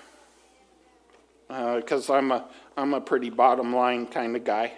because 1.49 2.09
uh, 2.09 2.15
I'm, 2.15 2.31
a, 2.31 2.45
I'm 2.77 2.95
a 2.95 3.01
pretty 3.01 3.31
bottom 3.31 3.75
line 3.75 4.07
kind 4.07 4.37
of 4.37 4.45
guy. 4.45 4.75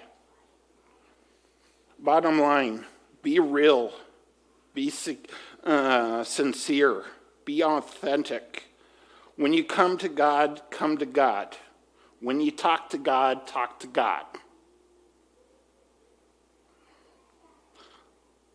Bottom 1.98 2.40
line 2.40 2.86
be 3.22 3.38
real, 3.38 3.92
be 4.72 4.90
uh, 5.62 6.24
sincere, 6.24 7.04
be 7.44 7.62
authentic. 7.62 8.64
When 9.36 9.52
you 9.52 9.62
come 9.62 9.98
to 9.98 10.08
God, 10.08 10.62
come 10.70 10.96
to 10.96 11.06
God. 11.06 11.58
When 12.22 12.40
you 12.40 12.52
talk 12.52 12.90
to 12.90 12.98
God, 12.98 13.48
talk 13.48 13.80
to 13.80 13.88
God. 13.88 14.24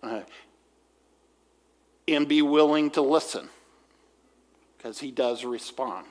Uh, 0.02 0.22
and 2.08 2.30
be 2.30 2.42
willing 2.42 2.90
to 2.92 3.02
listen 3.02 3.50
because 4.78 5.00
he 5.00 5.12
does 5.12 5.44
respond. 5.44 6.08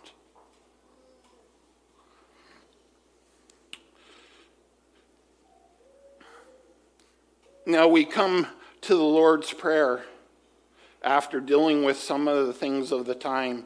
Now 7.65 7.89
we 7.89 8.05
come 8.05 8.47
to 8.83 8.95
the 8.95 9.03
Lord's 9.03 9.55
Prayer 9.55 10.05
after 11.03 11.41
dealing 11.41 11.85
with 11.85 11.99
some 11.99 12.29
of 12.29 12.47
the 12.47 12.53
things 12.53 12.93
of 12.93 13.07
the 13.07 13.15
time. 13.15 13.65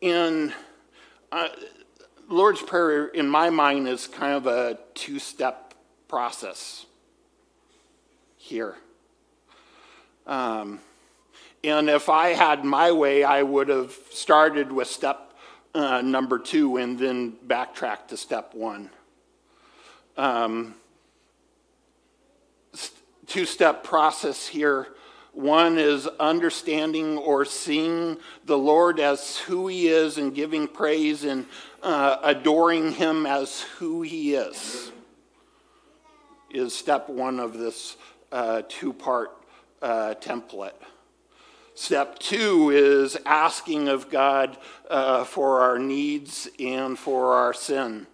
In 0.00 0.52
uh, 1.32 1.48
Lord's 2.28 2.62
Prayer, 2.62 3.06
in 3.06 3.28
my 3.28 3.50
mind, 3.50 3.88
is 3.88 4.06
kind 4.06 4.34
of 4.34 4.46
a 4.46 4.78
two 4.94 5.18
step 5.18 5.74
process 6.08 6.86
here. 8.36 8.76
Um, 10.26 10.80
and 11.62 11.88
if 11.88 12.08
I 12.08 12.28
had 12.28 12.64
my 12.64 12.92
way, 12.92 13.24
I 13.24 13.42
would 13.42 13.68
have 13.68 13.96
started 14.10 14.72
with 14.72 14.88
step 14.88 15.34
uh, 15.74 16.00
number 16.00 16.38
two 16.38 16.76
and 16.78 16.98
then 16.98 17.34
backtracked 17.42 18.10
to 18.10 18.16
step 18.16 18.54
one. 18.54 18.90
Um, 20.16 20.74
two 23.26 23.44
step 23.44 23.84
process 23.84 24.46
here. 24.46 24.88
One 25.36 25.76
is 25.76 26.06
understanding 26.18 27.18
or 27.18 27.44
seeing 27.44 28.16
the 28.46 28.56
Lord 28.56 28.98
as 28.98 29.36
who 29.36 29.66
He 29.66 29.86
is 29.86 30.16
and 30.16 30.34
giving 30.34 30.66
praise 30.66 31.24
and 31.24 31.44
uh, 31.82 32.16
adoring 32.22 32.92
Him 32.92 33.26
as 33.26 33.60
who 33.60 34.00
He 34.00 34.34
is, 34.34 34.92
is 36.48 36.74
step 36.74 37.10
one 37.10 37.38
of 37.38 37.58
this 37.58 37.98
uh, 38.32 38.62
two 38.66 38.94
part 38.94 39.30
uh, 39.82 40.14
template. 40.22 40.70
Step 41.74 42.18
two 42.18 42.70
is 42.70 43.18
asking 43.26 43.88
of 43.88 44.08
God 44.08 44.56
uh, 44.88 45.24
for 45.24 45.60
our 45.60 45.78
needs 45.78 46.48
and 46.58 46.98
for 46.98 47.34
our 47.34 47.52
sin. 47.52 48.06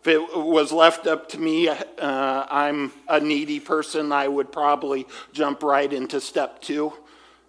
If 0.00 0.06
it 0.06 0.36
was 0.36 0.70
left 0.70 1.08
up 1.08 1.28
to 1.30 1.38
me, 1.38 1.68
uh, 1.68 1.76
I'm 1.98 2.92
a 3.08 3.18
needy 3.18 3.58
person, 3.58 4.12
I 4.12 4.28
would 4.28 4.52
probably 4.52 5.08
jump 5.32 5.62
right 5.64 5.92
into 5.92 6.20
step 6.20 6.62
two 6.62 6.92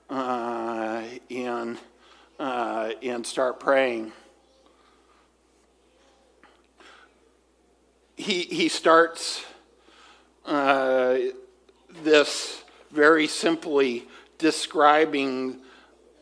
uh, 0.10 1.04
and, 1.30 1.78
uh, 2.40 2.92
and 3.04 3.26
start 3.26 3.60
praying. 3.60 4.14
He, 8.18 8.42
he 8.42 8.68
starts 8.68 9.46
uh, 10.46 11.18
this 12.02 12.64
very 12.90 13.28
simply 13.28 14.08
describing 14.40 15.60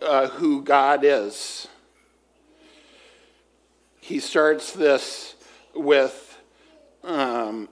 uh, 0.01 0.27
who 0.27 0.61
God 0.61 1.05
is. 1.05 1.69
He 4.01 4.19
starts 4.19 4.73
this 4.73 5.35
with, 5.77 6.37
um, 7.03 7.69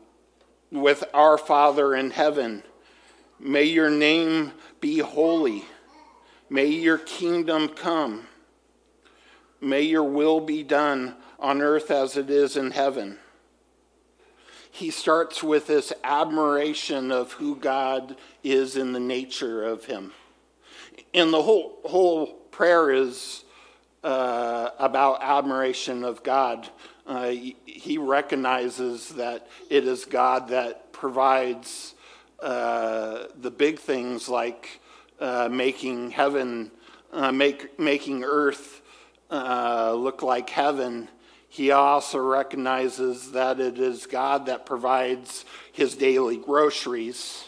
with 0.72 1.04
Our 1.14 1.38
Father 1.38 1.96
in 1.96 2.12
heaven. 2.12 2.64
May 3.40 3.64
your 3.64 3.90
name 3.90 4.52
be 4.80 5.00
holy. 5.00 5.66
May 6.50 6.68
your 6.68 6.98
kingdom 6.98 7.70
come. 7.70 8.28
May 9.60 9.82
your 9.82 10.04
will 10.04 10.40
be 10.40 10.64
done 10.64 11.16
on 11.40 11.62
earth 11.62 11.92
as 11.92 12.18
it 12.18 12.30
is 12.30 12.56
in 12.56 12.72
heaven. 12.72 13.18
He 14.70 14.92
starts 14.92 15.42
with 15.42 15.68
this 15.68 15.94
admiration 16.04 17.12
of 17.12 17.32
who 17.34 17.56
God 17.56 18.18
is 18.44 18.76
in 18.76 18.92
the 18.92 19.00
nature 19.00 19.64
of 19.64 19.86
him. 19.86 20.12
And 21.14 21.32
the 21.34 21.42
whole, 21.42 21.80
whole 21.86 22.28
prayer 22.28 22.92
is 22.92 23.46
uh, 24.04 24.70
about 24.78 25.24
admiration 25.24 26.04
of 26.04 26.24
God. 26.24 26.70
Uh, 27.06 27.30
he 27.66 27.98
recognizes 28.00 29.10
that 29.10 29.48
it 29.70 29.88
is 29.88 30.06
God 30.06 30.50
that 30.50 30.92
provides 30.92 31.94
uh, 32.40 33.26
the 33.40 33.52
big 33.52 33.80
things 33.80 34.28
like 34.28 34.80
uh, 35.20 35.48
making 35.52 36.12
heaven, 36.12 36.72
uh, 37.14 37.32
make, 37.32 37.80
making 37.80 38.24
earth 38.24 38.82
uh, 39.30 39.94
look 39.94 40.24
like 40.24 40.50
heaven. 40.50 41.08
He 41.48 41.72
also 41.72 42.18
recognizes 42.18 43.32
that 43.32 43.60
it 43.60 43.78
is 43.78 44.08
God 44.08 44.48
that 44.48 44.66
provides 44.66 45.46
his 45.72 45.96
daily 45.96 46.38
groceries. 46.38 47.46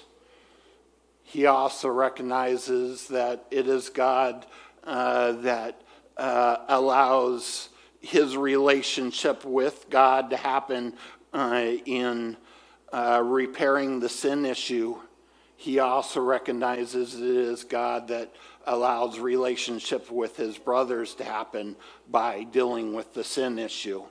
He 1.23 1.47
also 1.47 1.89
recognizes 1.89 3.07
that 3.07 3.45
it 3.49 3.67
is 3.67 3.89
God 3.89 4.45
that 4.85 5.81
allows 6.15 7.69
his 8.07 8.37
relationship 8.37 9.43
with 9.43 9.89
God 9.89 10.29
to 10.29 10.37
happen 10.37 10.93
uh, 11.33 11.73
in 11.85 12.37
uh, 12.93 13.21
repairing 13.23 13.99
the 13.99 14.07
sin 14.07 14.45
issue, 14.45 14.97
he 15.57 15.79
also 15.79 16.21
recognizes 16.21 17.15
it 17.15 17.21
is 17.21 17.65
God 17.65 18.07
that 18.07 18.33
allows 18.65 19.19
relationship 19.19 20.09
with 20.09 20.37
his 20.37 20.57
brothers 20.57 21.15
to 21.15 21.25
happen 21.25 21.75
by 22.09 22.43
dealing 22.43 22.93
with 22.93 23.13
the 23.13 23.25
sin 23.25 23.59
issue. 23.59 24.03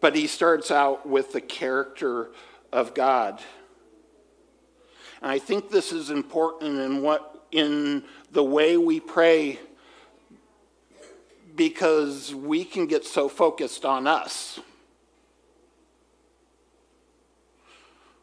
But 0.00 0.14
he 0.14 0.28
starts 0.28 0.70
out 0.70 1.08
with 1.08 1.32
the 1.32 1.40
character 1.40 2.30
of 2.72 2.94
God. 2.94 3.42
And 5.22 5.30
I 5.32 5.40
think 5.40 5.70
this 5.70 5.90
is 5.90 6.10
important 6.10 6.78
in 6.78 7.02
what 7.02 7.46
in 7.50 8.04
the 8.30 8.44
way 8.44 8.76
we 8.76 9.00
pray 9.00 9.58
because 11.54 12.34
we 12.34 12.64
can 12.64 12.86
get 12.86 13.04
so 13.04 13.28
focused 13.28 13.84
on 13.84 14.06
us. 14.06 14.60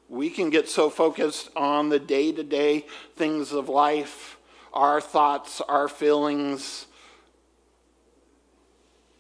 We 0.10 0.30
can 0.30 0.50
get 0.50 0.68
so 0.68 0.90
focused 0.90 1.50
on 1.56 1.90
the 1.90 2.00
day 2.00 2.34
to 2.34 2.44
day 2.44 2.86
things 3.16 3.54
of 3.54 3.70
life, 3.70 4.38
our 4.74 5.00
thoughts, 5.00 5.62
our 5.62 5.88
feelings. 5.88 6.88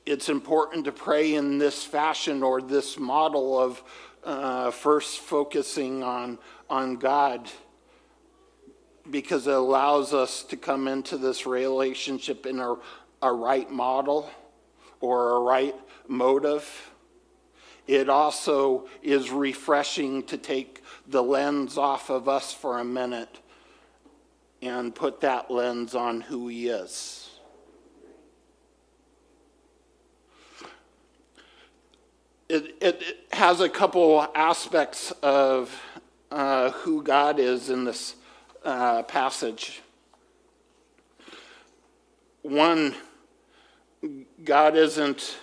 It's 0.05 0.27
important 0.27 0.85
to 0.85 0.91
pray 0.91 1.35
in 1.35 1.59
this 1.59 1.83
fashion 1.85 2.43
or 2.43 2.61
this 2.61 2.99
model 2.99 3.57
of 3.57 3.83
uh, 4.25 4.71
first 4.71 5.19
focusing 5.19 6.03
on, 6.03 6.37
on 6.69 6.97
God 6.97 7.49
because 9.09 9.47
it 9.47 9.53
allows 9.53 10.13
us 10.13 10.43
to 10.43 10.57
come 10.57 10.87
into 10.87 11.17
this 11.17 11.45
relationship 11.45 12.45
in 12.45 12.59
a 12.59 12.75
a 13.21 13.31
right 13.31 13.69
model 13.69 14.29
or 14.99 15.37
a 15.37 15.39
right 15.39 15.75
motive. 16.07 16.91
It 17.87 18.09
also 18.09 18.87
is 19.01 19.31
refreshing 19.31 20.23
to 20.23 20.37
take 20.37 20.81
the 21.07 21.21
lens 21.21 21.77
off 21.77 22.09
of 22.09 22.29
us 22.29 22.53
for 22.53 22.79
a 22.79 22.85
minute 22.85 23.39
and 24.61 24.93
put 24.93 25.21
that 25.21 25.49
lens 25.49 25.95
on 25.95 26.21
who 26.21 26.47
He 26.47 26.67
is. 26.67 27.29
It, 32.47 32.75
it, 32.81 33.17
has 33.31 33.61
a 33.61 33.69
couple 33.69 34.27
aspects 34.35 35.11
of 35.23 35.73
uh, 36.29 36.71
who 36.71 37.01
God 37.01 37.39
is 37.39 37.69
in 37.69 37.85
this 37.85 38.15
uh, 38.63 39.03
passage. 39.03 39.81
One, 42.41 42.93
God 44.43 44.75
isn't 44.75 45.37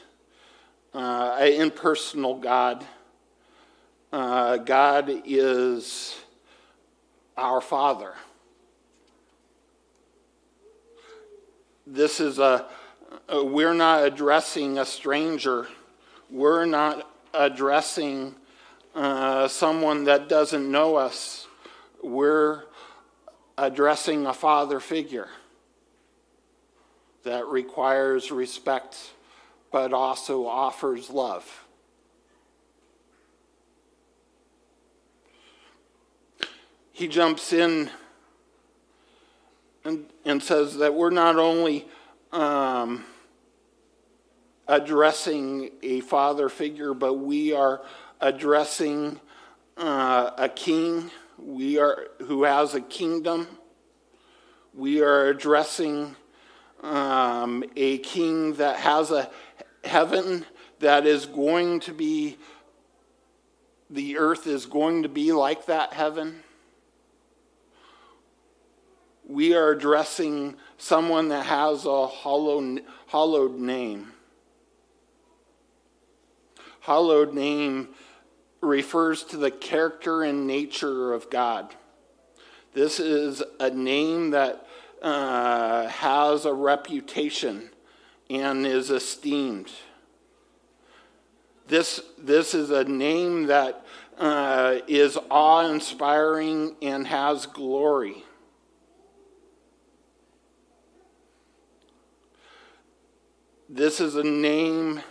uh, 0.93 1.37
an 1.39 1.53
impersonal 1.53 2.35
God. 2.39 2.85
Uh, 4.13 4.57
God 4.57 5.09
is 5.25 6.19
our 7.37 7.61
Father. 7.61 8.15
This 11.87 12.19
is 12.19 12.39
a, 12.39 12.67
a, 13.29 13.45
we're 13.45 13.75
not 13.75 14.05
addressing 14.05 14.79
a 14.79 14.85
stranger. 14.85 15.69
We're 16.29 16.65
not 16.65 17.09
addressing 17.33 18.35
uh, 18.95 19.47
someone 19.47 20.05
that 20.05 20.29
doesn't 20.29 20.69
know 20.69 20.97
us. 20.97 21.47
We're 22.03 22.65
addressing 23.57 24.27
a 24.27 24.35
father 24.35 24.81
figure 24.81 25.29
that 27.29 27.47
requires 27.47 28.31
respect 28.31 29.13
but 29.71 29.93
also 29.93 30.47
offers 30.47 31.11
love. 31.11 31.67
He 36.91 37.07
jumps 37.07 37.53
in 37.53 37.91
and, 39.85 40.07
and 40.25 40.43
says 40.43 40.79
that 40.79 40.95
we're 40.95 41.11
not 41.11 41.37
only 41.37 41.87
um, 42.33 43.05
addressing 44.67 45.71
a 45.83 46.01
father 46.01 46.49
figure, 46.49 46.95
but 46.95 47.15
we 47.15 47.53
are 47.53 47.83
addressing 48.23 49.21
uh, 49.77 50.31
a 50.39 50.49
king 50.49 51.11
we 51.37 51.79
are 51.79 52.07
who 52.21 52.45
has 52.45 52.75
a 52.75 52.81
kingdom. 52.81 53.47
We 54.73 55.03
are 55.03 55.27
addressing 55.27 56.17
um, 56.83 57.65
a 57.77 57.99
king 57.99 58.55
that 58.55 58.77
has 58.77 59.11
a 59.11 59.31
heaven 59.85 60.45
that 60.81 61.07
is 61.07 61.27
going 61.27 61.81
to 61.81 61.93
be, 61.93 62.37
the 63.91 64.19
earth 64.19 64.47
is 64.47 64.67
going 64.67 65.03
to 65.03 65.09
be 65.09 65.33
like 65.33 65.67
that 65.67 65.93
heaven. 65.93 66.43
We 69.27 69.55
are 69.55 69.71
addressing 69.71 70.57
someone 70.79 71.29
that 71.29 71.47
has 71.47 71.85
a 71.85 72.07
hollow, 72.07 72.79
hallowed 73.09 73.59
name. 73.59 74.13
Hallowed 76.81 77.35
name 77.35 77.89
refers 78.61 79.23
to 79.25 79.37
the 79.37 79.51
character 79.51 80.23
and 80.23 80.47
nature 80.47 81.13
of 81.13 81.29
God. 81.29 81.75
This 82.73 83.01
is 83.01 83.43
a 83.61 83.71
name 83.71 84.31
that 84.31 84.68
uh, 85.03 85.89
has 85.89 86.45
a 86.45 86.53
reputation 86.53 87.71
and 88.31 88.67
is 88.67 88.91
esteemed. 88.91 89.71
This, 91.67 92.01
this 92.19 92.55
is 92.55 92.71
a 92.71 92.85
name 92.85 93.47
that 93.47 93.85
uh, 94.19 94.79
is 94.89 95.19
awe 95.31 95.69
inspiring 95.71 96.77
and 96.83 97.07
has 97.07 97.47
glory. 97.47 98.25
This 103.69 104.01
is 104.01 104.17
a 104.17 104.25
name 104.25 105.03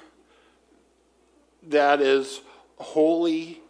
that 1.68 2.02
is 2.02 2.42
holy 2.78 3.62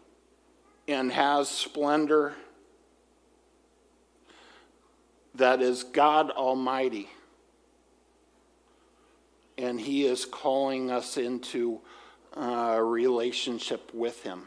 and 0.87 1.11
has 1.11 1.49
splendor, 1.49 2.35
that 5.37 5.61
is 5.61 5.83
God 5.83 6.31
Almighty 6.31 7.09
and 9.57 9.79
He 9.79 10.05
is 10.05 10.25
calling 10.25 10.91
us 10.91 11.17
into 11.17 11.79
a 12.33 12.83
relationship 12.83 13.91
with 13.93 14.23
Him. 14.23 14.43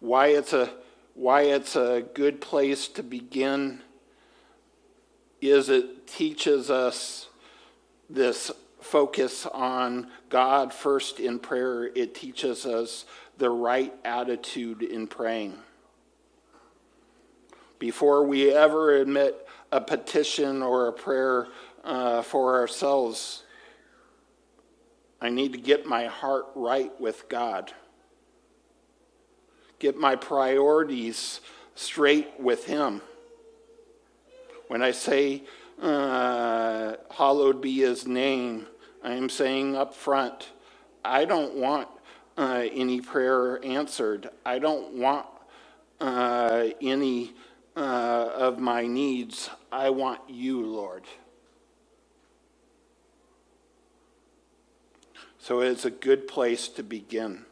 Why 0.00 0.28
it's 0.28 0.52
a 0.52 0.70
why 1.14 1.42
it's 1.42 1.76
a 1.76 2.04
good 2.14 2.40
place 2.40 2.88
to 2.88 3.02
begin 3.02 3.82
is 5.40 5.68
it 5.68 6.06
teaches 6.06 6.70
us 6.70 7.28
this 8.08 8.50
focus 8.80 9.44
on 9.46 10.08
God 10.30 10.72
first 10.72 11.20
in 11.20 11.38
prayer. 11.38 11.84
It 11.84 12.14
teaches 12.14 12.64
us 12.64 13.04
the 13.36 13.50
right 13.50 13.92
attitude 14.04 14.82
in 14.82 15.06
praying. 15.06 15.58
Before 17.80 18.24
we 18.24 18.52
ever 18.52 18.94
admit 18.94 19.48
a 19.72 19.80
petition 19.80 20.62
or 20.62 20.86
a 20.88 20.92
prayer 20.92 21.48
uh, 21.84 22.22
for 22.22 22.58
ourselves. 22.58 23.42
I 25.20 25.28
need 25.28 25.52
to 25.52 25.58
get 25.58 25.86
my 25.86 26.06
heart 26.06 26.46
right 26.54 26.98
with 27.00 27.28
God, 27.28 27.72
get 29.78 29.96
my 29.96 30.16
priorities 30.16 31.40
straight 31.74 32.38
with 32.38 32.64
Him. 32.66 33.02
When 34.68 34.82
I 34.82 34.92
say, 34.92 35.42
uh, 35.80 36.94
Hallowed 37.10 37.60
be 37.60 37.78
His 37.78 38.06
name, 38.06 38.66
I 39.02 39.12
am 39.12 39.28
saying 39.28 39.76
up 39.76 39.94
front, 39.94 40.50
I 41.04 41.24
don't 41.24 41.54
want 41.54 41.88
uh, 42.36 42.66
any 42.72 43.00
prayer 43.00 43.64
answered. 43.64 44.30
I 44.44 44.58
don't 44.58 44.94
want 44.94 45.26
uh, 46.00 46.68
any 46.80 47.32
uh, 47.76 48.30
of 48.34 48.58
my 48.58 48.86
needs. 48.86 49.50
I 49.70 49.90
want 49.90 50.20
you, 50.28 50.64
Lord. 50.64 51.04
So 55.38 55.60
it's 55.60 55.84
a 55.84 55.90
good 55.90 56.28
place 56.28 56.68
to 56.68 56.82
begin. 56.82 57.44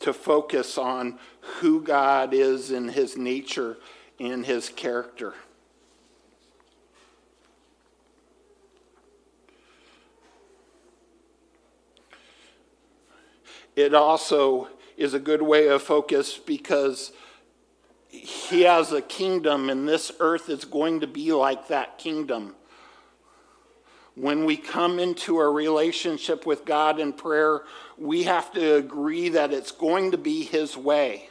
To 0.00 0.12
focus 0.12 0.78
on 0.78 1.18
who 1.60 1.82
God 1.82 2.32
is 2.34 2.70
in 2.70 2.88
his 2.88 3.16
nature 3.16 3.78
in 4.18 4.44
his 4.44 4.68
character. 4.68 5.34
It 13.74 13.94
also 13.94 14.68
is 14.96 15.12
a 15.12 15.18
good 15.18 15.42
way 15.42 15.68
of 15.68 15.82
focus 15.82 16.38
because 16.38 17.12
he 18.08 18.62
has 18.62 18.92
a 18.92 19.02
kingdom, 19.02 19.70
and 19.70 19.88
this 19.88 20.12
earth 20.20 20.48
is 20.48 20.64
going 20.64 21.00
to 21.00 21.06
be 21.06 21.32
like 21.32 21.68
that 21.68 21.98
kingdom. 21.98 22.54
When 24.14 24.46
we 24.46 24.56
come 24.56 24.98
into 24.98 25.38
a 25.38 25.50
relationship 25.50 26.46
with 26.46 26.64
God 26.64 26.98
in 26.98 27.12
prayer, 27.12 27.62
we 27.98 28.22
have 28.22 28.50
to 28.52 28.76
agree 28.76 29.28
that 29.30 29.52
it's 29.52 29.72
going 29.72 30.12
to 30.12 30.18
be 30.18 30.42
His 30.42 30.76
way. 30.76 31.28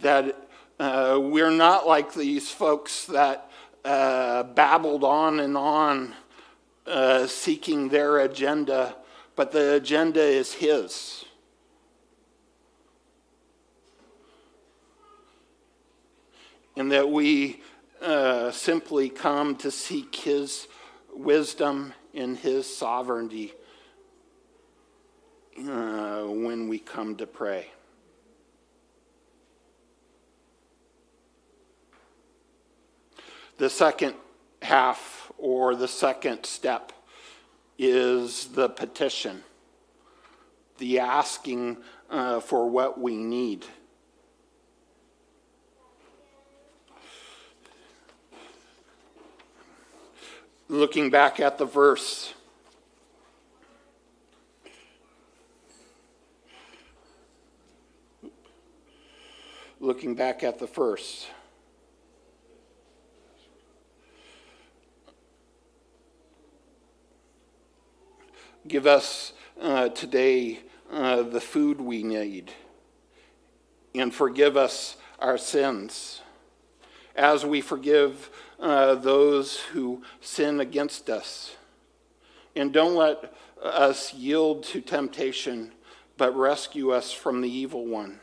That 0.00 0.48
uh, 0.80 1.18
we're 1.20 1.50
not 1.50 1.86
like 1.86 2.14
these 2.14 2.50
folks 2.50 3.04
that 3.06 3.50
uh, 3.84 4.44
babbled 4.44 5.04
on 5.04 5.38
and 5.40 5.56
on 5.56 6.14
uh, 6.86 7.26
seeking 7.26 7.88
their 7.90 8.20
agenda, 8.20 8.96
but 9.36 9.52
the 9.52 9.74
agenda 9.74 10.22
is 10.22 10.54
His. 10.54 11.26
And 16.76 16.90
that 16.92 17.08
we 17.08 17.60
uh, 18.00 18.50
simply 18.50 19.08
come 19.08 19.56
to 19.56 19.70
seek 19.70 20.14
His 20.14 20.66
wisdom 21.14 21.92
and 22.14 22.36
His 22.36 22.66
sovereignty 22.74 23.52
uh, 25.58 26.22
when 26.22 26.68
we 26.68 26.78
come 26.78 27.16
to 27.16 27.26
pray. 27.26 27.68
The 33.58 33.70
second 33.70 34.14
half 34.62 35.30
or 35.38 35.74
the 35.74 35.88
second 35.88 36.44
step 36.46 36.92
is 37.78 38.46
the 38.46 38.68
petition, 38.68 39.42
the 40.78 40.98
asking 40.98 41.76
uh, 42.10 42.40
for 42.40 42.68
what 42.68 43.00
we 43.00 43.16
need. 43.16 43.64
Looking 50.72 51.10
back 51.10 51.38
at 51.38 51.58
the 51.58 51.66
verse, 51.66 52.32
looking 59.80 60.14
back 60.14 60.42
at 60.42 60.58
the 60.58 60.66
verse. 60.66 61.26
Give 68.66 68.86
us 68.86 69.34
uh, 69.60 69.90
today 69.90 70.60
uh, 70.90 71.20
the 71.20 71.42
food 71.42 71.82
we 71.82 72.02
need 72.02 72.50
and 73.94 74.14
forgive 74.14 74.56
us 74.56 74.96
our 75.18 75.36
sins 75.36 76.22
as 77.14 77.44
we 77.44 77.60
forgive 77.60 78.30
uh, 78.60 78.94
those 78.94 79.58
who 79.58 80.02
sin 80.20 80.60
against 80.60 81.10
us. 81.10 81.56
And 82.54 82.72
don't 82.72 82.94
let 82.94 83.34
us 83.62 84.12
yield 84.14 84.64
to 84.64 84.80
temptation, 84.80 85.72
but 86.16 86.36
rescue 86.36 86.90
us 86.90 87.12
from 87.12 87.40
the 87.40 87.50
evil 87.50 87.86
one. 87.86 88.20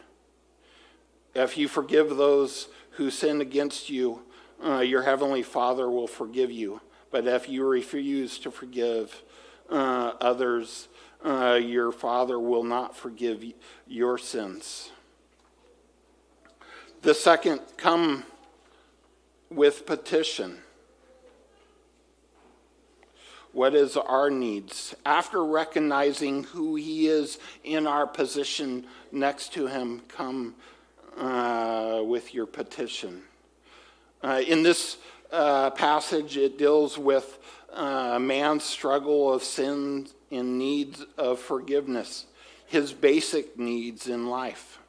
If 1.36 1.58
you 1.58 1.68
forgive 1.68 2.16
those 2.16 2.68
who 2.92 3.10
sin 3.12 3.42
against 3.42 3.90
you, 3.90 4.22
uh, 4.64 4.80
your 4.80 5.04
heavenly 5.04 5.44
Father 5.44 5.90
will 5.90 6.08
forgive 6.08 6.52
you. 6.52 6.82
But 7.12 7.28
if 7.28 7.50
you 7.50 7.66
refuse 7.66 8.38
to 8.40 8.52
forgive 8.52 9.24
uh, 9.70 10.14
others, 10.20 10.88
uh, 11.24 11.60
your 11.62 11.92
Father 11.92 12.40
will 12.40 12.64
not 12.64 12.96
forgive 12.96 13.44
your 13.88 14.18
sins. 14.18 14.92
The 17.02 17.14
second, 17.14 17.62
come 17.78 18.26
with 19.50 19.86
petition. 19.86 20.58
What 23.52 23.74
is 23.74 23.98
our 23.98 24.30
needs? 24.30 24.96
After 25.06 25.44
recognizing 25.44 26.44
who 26.44 26.76
He 26.76 27.08
is 27.08 27.40
in 27.64 27.88
our 27.88 28.06
position 28.06 28.86
next 29.12 29.54
to 29.54 29.68
Him, 29.68 30.02
come 30.08 30.56
uh, 31.18 32.02
with 32.06 32.34
your 32.34 32.46
petition. 32.46 33.24
Uh, 34.22 34.42
in 34.48 34.64
this 34.64 34.98
uh, 35.32 35.72
passage, 35.72 36.38
it 36.38 36.58
deals 36.58 36.98
with 36.98 37.40
uh, 37.74 38.20
man's 38.20 38.64
struggle 38.64 39.34
of 39.34 39.44
sin 39.44 40.08
and 40.32 40.58
needs 40.58 41.06
of 41.18 41.40
forgiveness, 41.40 42.26
his 42.68 42.94
basic 42.94 43.58
needs 43.58 44.08
in 44.08 44.28
life. 44.28 44.80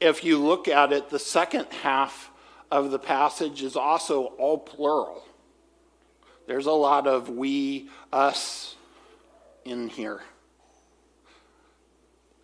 If 0.00 0.24
you 0.24 0.38
look 0.38 0.68
at 0.68 0.92
it, 0.92 1.10
the 1.10 1.18
second 1.18 1.66
half 1.82 2.30
of 2.70 2.90
the 2.90 2.98
passage 2.98 3.62
is 3.62 3.76
also 3.76 4.24
all 4.38 4.58
plural. 4.58 5.24
There's 6.46 6.66
a 6.66 6.72
lot 6.72 7.06
of 7.06 7.28
we, 7.28 7.90
us 8.12 8.76
in 9.64 9.88
here. 9.88 10.22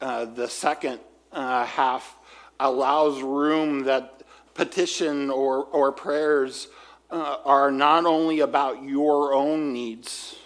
Uh, 0.00 0.26
the 0.26 0.48
second 0.48 1.00
uh, 1.32 1.64
half 1.64 2.16
allows 2.60 3.22
room 3.22 3.84
that 3.84 4.22
petition 4.52 5.30
or, 5.30 5.64
or 5.64 5.92
prayers 5.92 6.68
uh, 7.10 7.38
are 7.44 7.70
not 7.70 8.04
only 8.04 8.40
about 8.40 8.82
your 8.82 9.32
own 9.32 9.72
needs 9.72 10.37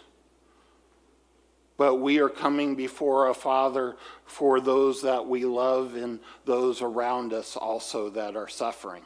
but 1.79 1.95
we 1.97 2.19
are 2.19 2.29
coming 2.29 2.75
before 2.75 3.29
a 3.29 3.35
Father 3.35 3.97
for 4.27 4.61
those 4.61 5.01
that 5.03 5.27
we 5.27 5.45
love 5.45 5.95
and 5.95 6.19
those 6.45 6.83
around 6.83 7.33
us 7.33 7.57
also 7.57 8.11
that 8.11 8.37
are 8.37 8.49
suffering. 8.49 9.03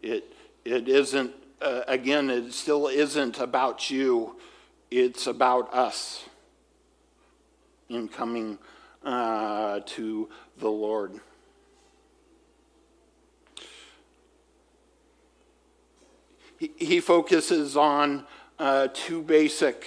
It, 0.00 0.32
it 0.64 0.88
isn't, 0.88 1.32
uh, 1.60 1.82
again, 1.88 2.30
it 2.30 2.52
still 2.52 2.86
isn't 2.86 3.40
about 3.40 3.90
you, 3.90 4.36
it's 4.90 5.26
about 5.26 5.74
us 5.74 6.24
in 7.88 8.06
coming 8.06 8.58
uh, 9.02 9.80
to 9.84 10.28
the 10.58 10.70
Lord. 10.70 11.18
He, 16.56 16.70
he 16.76 17.00
focuses 17.00 17.76
on 17.76 18.26
uh, 18.58 18.88
two 18.92 19.22
basic 19.22 19.84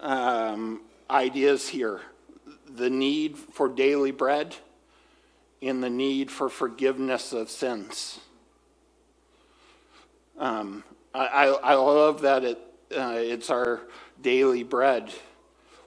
um, 0.00 0.82
ideas 1.10 1.68
here 1.68 2.00
the 2.68 2.90
need 2.90 3.38
for 3.38 3.68
daily 3.68 4.10
bread 4.10 4.54
and 5.62 5.82
the 5.82 5.90
need 5.90 6.30
for 6.30 6.48
forgiveness 6.48 7.32
of 7.32 7.48
sins. 7.48 8.20
Um, 10.38 10.84
I, 11.14 11.46
I, 11.46 11.74
love 11.74 12.20
that 12.22 12.44
it, 12.44 12.58
uh, 12.94 13.14
it's 13.16 13.48
our 13.48 13.80
daily 14.20 14.62
bread. 14.62 15.10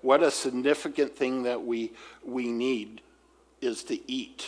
What 0.02 0.24
a 0.24 0.32
significant 0.32 1.16
thing 1.16 1.44
that 1.44 1.64
we, 1.64 1.92
we 2.24 2.48
need 2.48 3.02
is 3.62 3.84
to 3.86 4.12
eat. 4.12 4.48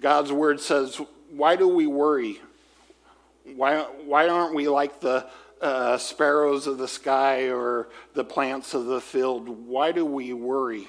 God's 0.00 0.32
word 0.32 0.60
says, 0.60 1.00
Why 1.30 1.54
do 1.54 1.68
we 1.68 1.86
worry? 1.86 2.40
Why, 3.56 3.80
why 4.04 4.28
aren't 4.28 4.54
we 4.54 4.68
like 4.68 5.00
the 5.00 5.26
uh, 5.60 5.98
sparrows 5.98 6.66
of 6.66 6.78
the 6.78 6.88
sky 6.88 7.50
or 7.50 7.88
the 8.14 8.24
plants 8.24 8.74
of 8.74 8.86
the 8.86 9.00
field? 9.00 9.48
Why 9.48 9.92
do 9.92 10.04
we 10.04 10.32
worry? 10.32 10.88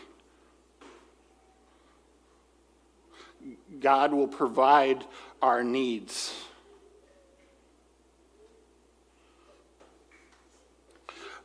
God 3.80 4.14
will 4.14 4.28
provide 4.28 5.06
our 5.42 5.64
needs. 5.64 6.36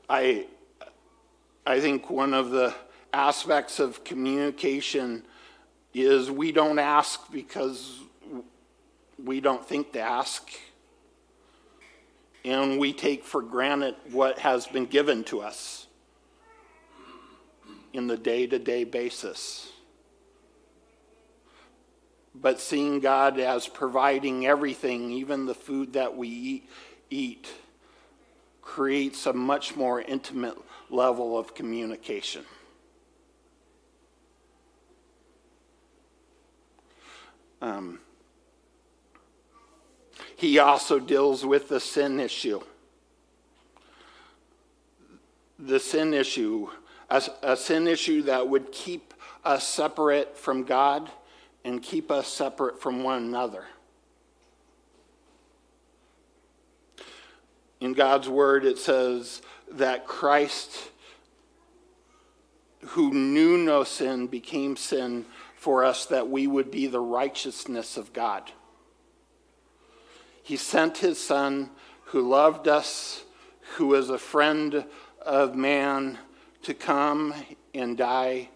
I, 0.09 0.47
I 1.65 1.81
think 1.81 2.11
one 2.11 2.35
of 2.35 2.51
the 2.51 2.75
aspects 3.13 3.79
of 3.79 4.05
communication 4.05 5.23
is 5.95 6.31
we 6.31 6.53
don't 6.53 6.79
ask 6.79 7.31
because 7.33 8.01
we 9.23 9.41
don't 9.41 9.67
think 9.67 9.93
to 9.93 10.01
ask 10.01 10.51
and 12.45 12.79
we 12.79 12.93
take 12.93 13.25
for 13.25 13.41
granted 13.41 13.95
what 14.11 14.39
has 14.39 14.67
been 14.67 14.87
given 14.87 15.25
to 15.25 15.41
us 15.41 15.87
in 17.93 18.07
the 18.07 18.17
day 18.17 18.47
to 18.47 18.59
day 18.59 18.85
basis. 18.85 19.73
But 22.35 22.61
seeing 22.61 23.01
God 23.01 23.39
as 23.39 23.69
providing 23.69 24.45
everything, 24.47 25.11
even 25.13 25.47
the 25.47 25.55
food 25.55 25.93
that 25.93 26.17
we 26.17 26.29
eat, 26.29 26.69
eat 27.09 27.49
creates 28.61 29.27
a 29.27 29.33
much 29.33 29.77
more 29.77 30.01
intimate 30.01 30.57
level 30.91 31.39
of 31.39 31.55
communication. 31.55 32.45
Um, 37.63 38.01
he 40.37 40.59
also 40.59 40.99
deals 40.99 41.45
with 41.45 41.69
the 41.69 41.81
sin 41.81 42.21
issue. 42.21 42.61
The 45.59 45.79
sin 45.79 46.13
issue, 46.13 46.69
a, 47.09 47.23
a 47.43 47.57
sin 47.57 47.87
issue 47.87 48.23
that 48.23 48.49
would 48.49 48.73
keep 48.73 49.15
us 49.45 49.67
separate 49.67 50.37
from 50.37 50.65
God 50.65 51.11
and 51.65 51.83
keep 51.83 52.11
us 52.11 52.29
separate 52.29 52.81
from 52.81 53.03
one 53.03 53.23
another. 53.23 53.65
In 57.81 57.93
God's 57.93 58.29
word, 58.29 58.65
it 58.65 58.79
says 58.79 59.43
that 59.71 60.07
Christ, 60.07 60.91
who 62.81 63.13
knew 63.13 63.59
no 63.59 63.85
sin, 63.85 64.27
became 64.27 64.77
sin 64.77 65.27
for 65.57 65.85
us 65.85 66.07
that 66.07 66.29
we 66.29 66.47
would 66.47 66.71
be 66.71 66.87
the 66.87 67.01
righteousness 67.01 67.97
of 67.97 68.13
God. 68.13 68.51
He 70.45 70.59
sent 70.59 70.99
his 70.99 71.19
son 71.19 71.71
who 72.05 72.29
loved 72.29 72.69
us, 72.69 73.25
who 73.77 73.89
was 73.89 74.11
a 74.11 74.19
friend 74.19 74.85
of 75.23 75.57
man, 75.57 76.19
to 76.63 76.75
come 76.75 77.33
and 77.75 77.97
die 77.97 78.51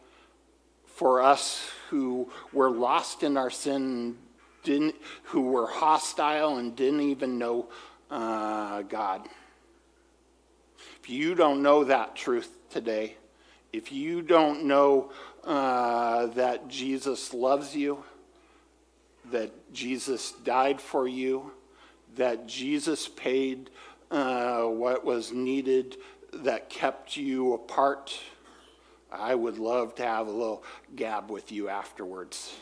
for 0.84 1.22
us 1.22 1.70
who 1.88 2.30
were 2.52 2.70
lost 2.70 3.22
in 3.22 3.38
our 3.38 3.48
sin, 3.48 4.18
didn't, 4.64 4.96
who 5.24 5.40
were 5.40 5.66
hostile 5.66 6.58
and 6.58 6.76
didn't 6.76 7.00
even 7.00 7.38
know 7.38 7.70
uh, 8.10 8.82
God. 8.82 9.26
If 11.02 11.08
you 11.08 11.34
don't 11.34 11.62
know 11.62 11.84
that 11.84 12.16
truth 12.16 12.54
today, 12.68 13.16
if 13.72 13.92
you 13.92 14.20
don't 14.20 14.64
know 14.64 15.10
uh, 15.42 16.26
that 16.26 16.68
Jesus 16.68 17.32
loves 17.32 17.74
you, 17.74 18.04
that 19.30 19.72
Jesus 19.72 20.32
died 20.32 20.82
for 20.82 21.08
you, 21.08 21.52
that 22.18 22.46
Jesus 22.46 23.08
paid 23.08 23.70
uh, 24.10 24.64
what 24.64 25.04
was 25.04 25.32
needed 25.32 25.96
that 26.32 26.68
kept 26.68 27.16
you 27.16 27.54
apart, 27.54 28.18
I 29.10 29.34
would 29.34 29.58
love 29.58 29.94
to 29.96 30.04
have 30.04 30.26
a 30.26 30.30
little 30.30 30.62
gab 30.94 31.30
with 31.30 31.50
you 31.50 31.68
afterwards. 31.68 32.54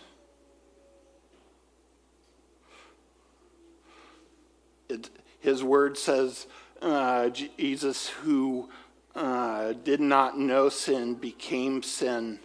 It, 4.88 5.10
his 5.40 5.64
word 5.64 5.98
says, 5.98 6.46
uh, 6.80 7.30
Jesus, 7.30 8.08
who 8.08 8.68
uh, 9.14 9.72
did 9.72 10.00
not 10.00 10.38
know 10.38 10.68
sin, 10.68 11.14
became 11.14 11.82
sin 11.82 12.38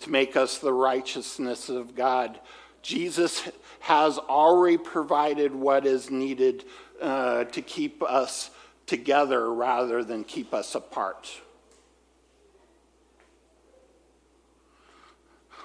to 0.00 0.10
make 0.10 0.36
us 0.36 0.58
the 0.58 0.72
righteousness 0.72 1.68
of 1.68 1.94
God. 1.94 2.38
Jesus 2.86 3.42
has 3.80 4.16
already 4.16 4.78
provided 4.78 5.52
what 5.52 5.84
is 5.84 6.08
needed 6.08 6.64
uh, 7.02 7.42
to 7.42 7.60
keep 7.60 8.00
us 8.00 8.50
together 8.86 9.52
rather 9.52 10.04
than 10.04 10.22
keep 10.22 10.54
us 10.54 10.76
apart. 10.76 11.28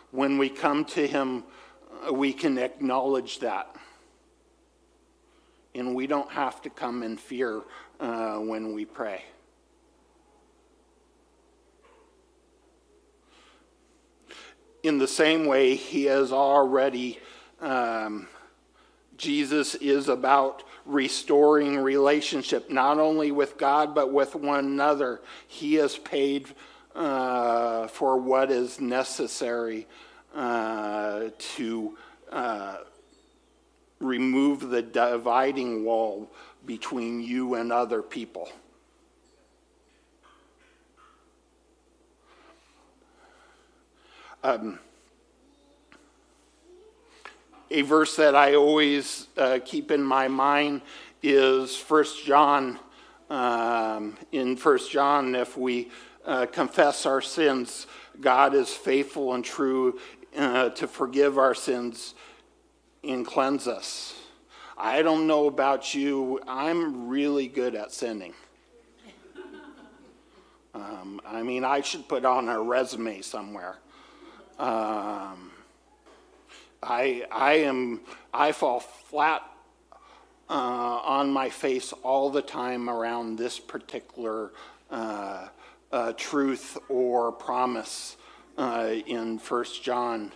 When 0.09 0.39
we 0.39 0.49
come 0.49 0.83
to 0.85 1.05
Him, 1.05 1.43
uh, 2.09 2.11
we 2.11 2.33
can 2.33 2.57
acknowledge 2.57 3.37
that. 3.41 3.75
And 5.75 5.93
we 5.93 6.07
don't 6.07 6.31
have 6.31 6.59
to 6.63 6.71
come 6.71 7.03
in 7.03 7.17
fear 7.17 7.61
uh, 7.99 8.37
when 8.37 8.73
we 8.73 8.83
pray. 8.83 9.21
In 14.91 14.97
the 14.97 15.07
same 15.07 15.45
way, 15.45 15.75
He 15.75 16.03
has 16.07 16.33
already, 16.33 17.17
um, 17.61 18.27
Jesus 19.15 19.73
is 19.75 20.09
about 20.09 20.63
restoring 20.85 21.77
relationship, 21.77 22.69
not 22.69 22.99
only 22.99 23.31
with 23.31 23.57
God, 23.57 23.95
but 23.95 24.11
with 24.11 24.35
one 24.35 24.65
another. 24.65 25.21
He 25.47 25.75
has 25.75 25.97
paid 25.97 26.47
uh, 26.93 27.87
for 27.87 28.17
what 28.17 28.51
is 28.51 28.81
necessary 28.81 29.87
uh, 30.35 31.29
to 31.55 31.97
uh, 32.29 32.77
remove 34.01 34.71
the 34.71 34.81
dividing 34.81 35.85
wall 35.85 36.29
between 36.65 37.21
you 37.21 37.55
and 37.55 37.71
other 37.71 38.01
people. 38.01 38.49
Um, 44.43 44.79
a 47.69 47.83
verse 47.83 48.15
that 48.15 48.35
I 48.35 48.55
always 48.55 49.27
uh, 49.37 49.59
keep 49.63 49.91
in 49.91 50.01
my 50.01 50.27
mind 50.27 50.81
is 51.21 51.75
First 51.77 52.25
John. 52.25 52.79
Um, 53.29 54.17
in 54.31 54.57
First 54.57 54.91
John, 54.91 55.35
if 55.35 55.55
we 55.55 55.89
uh, 56.25 56.47
confess 56.47 57.05
our 57.05 57.21
sins, 57.21 57.85
God 58.19 58.55
is 58.55 58.69
faithful 58.69 59.35
and 59.35 59.45
true 59.45 59.99
uh, 60.35 60.69
to 60.69 60.87
forgive 60.87 61.37
our 61.37 61.53
sins 61.53 62.15
and 63.03 63.25
cleanse 63.25 63.67
us. 63.67 64.15
I 64.75 65.03
don't 65.03 65.27
know 65.27 65.45
about 65.45 65.93
you, 65.93 66.39
I'm 66.47 67.07
really 67.07 67.47
good 67.47 67.75
at 67.75 67.91
sinning. 67.91 68.33
Um, 70.73 71.21
I 71.25 71.43
mean, 71.43 71.63
I 71.63 71.81
should 71.81 72.07
put 72.07 72.25
on 72.25 72.49
a 72.49 72.59
resume 72.59 73.21
somewhere. 73.21 73.77
Um, 74.59 75.51
I, 76.83 77.25
I 77.31 77.53
am, 77.59 78.01
I 78.33 78.51
fall 78.51 78.79
flat 78.79 79.43
uh, 80.49 80.53
on 80.53 81.31
my 81.31 81.49
face 81.49 81.93
all 82.03 82.29
the 82.29 82.41
time 82.41 82.89
around 82.89 83.37
this 83.37 83.59
particular 83.59 84.51
uh, 84.89 85.47
uh, 85.91 86.13
truth 86.13 86.77
or 86.89 87.31
promise 87.31 88.17
uh, 88.57 88.93
in 89.05 89.39
First 89.39 89.83
John 89.83 90.31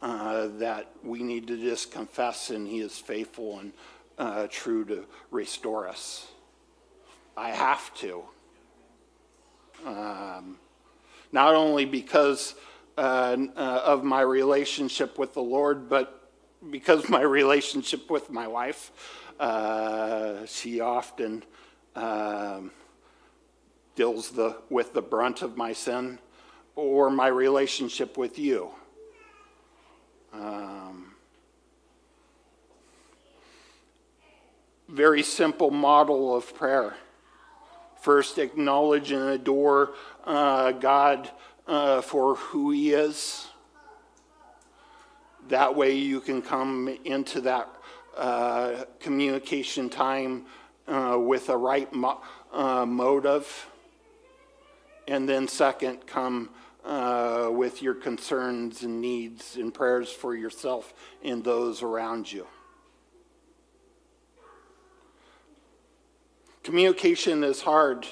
uh, 0.00 0.48
that 0.58 0.90
we 1.04 1.22
need 1.22 1.46
to 1.46 1.56
just 1.56 1.92
confess, 1.92 2.50
and 2.50 2.66
He 2.66 2.80
is 2.80 2.98
faithful 2.98 3.60
and 3.60 3.72
uh, 4.18 4.46
true 4.50 4.84
to 4.86 5.04
restore 5.30 5.88
us. 5.88 6.26
I 7.36 7.50
have 7.50 7.94
to. 7.96 8.22
Um, 9.86 10.58
not 11.32 11.54
only 11.54 11.84
because 11.84 12.54
uh, 12.96 13.36
uh, 13.56 13.82
of 13.84 14.04
my 14.04 14.20
relationship 14.20 15.18
with 15.18 15.34
the 15.34 15.42
Lord, 15.42 15.88
but 15.88 16.30
because 16.70 17.08
my 17.08 17.22
relationship 17.22 18.10
with 18.10 18.30
my 18.30 18.46
wife, 18.46 18.90
uh, 19.40 20.44
she 20.46 20.80
often 20.80 21.42
um, 21.96 22.70
deals 23.94 24.30
the, 24.30 24.56
with 24.70 24.92
the 24.92 25.02
brunt 25.02 25.42
of 25.42 25.56
my 25.56 25.72
sin, 25.72 26.18
or 26.76 27.10
my 27.10 27.26
relationship 27.26 28.16
with 28.16 28.38
you. 28.38 28.70
Um, 30.32 31.14
very 34.88 35.22
simple 35.22 35.70
model 35.70 36.34
of 36.34 36.54
prayer. 36.54 36.94
First, 38.00 38.38
acknowledge 38.38 39.12
and 39.12 39.22
adore 39.30 39.94
uh, 40.24 40.72
God 40.72 41.30
uh, 41.66 42.00
for 42.00 42.36
who 42.36 42.70
He 42.70 42.92
is. 42.92 43.48
That 45.48 45.74
way, 45.74 45.94
you 45.94 46.20
can 46.20 46.42
come 46.42 46.96
into 47.04 47.40
that 47.42 47.68
uh, 48.16 48.84
communication 49.00 49.88
time 49.88 50.46
uh, 50.86 51.18
with 51.18 51.48
a 51.48 51.56
right 51.56 51.92
mo- 51.92 52.20
uh, 52.52 52.86
motive. 52.86 53.66
And 55.08 55.28
then, 55.28 55.48
second, 55.48 56.06
come 56.06 56.50
uh, 56.84 57.48
with 57.50 57.82
your 57.82 57.94
concerns 57.94 58.82
and 58.82 59.00
needs 59.00 59.56
and 59.56 59.72
prayers 59.72 60.10
for 60.10 60.34
yourself 60.34 60.94
and 61.22 61.42
those 61.44 61.82
around 61.82 62.30
you. 62.30 62.46
Communication 66.62 67.42
is 67.42 67.60
hard. 67.60 68.06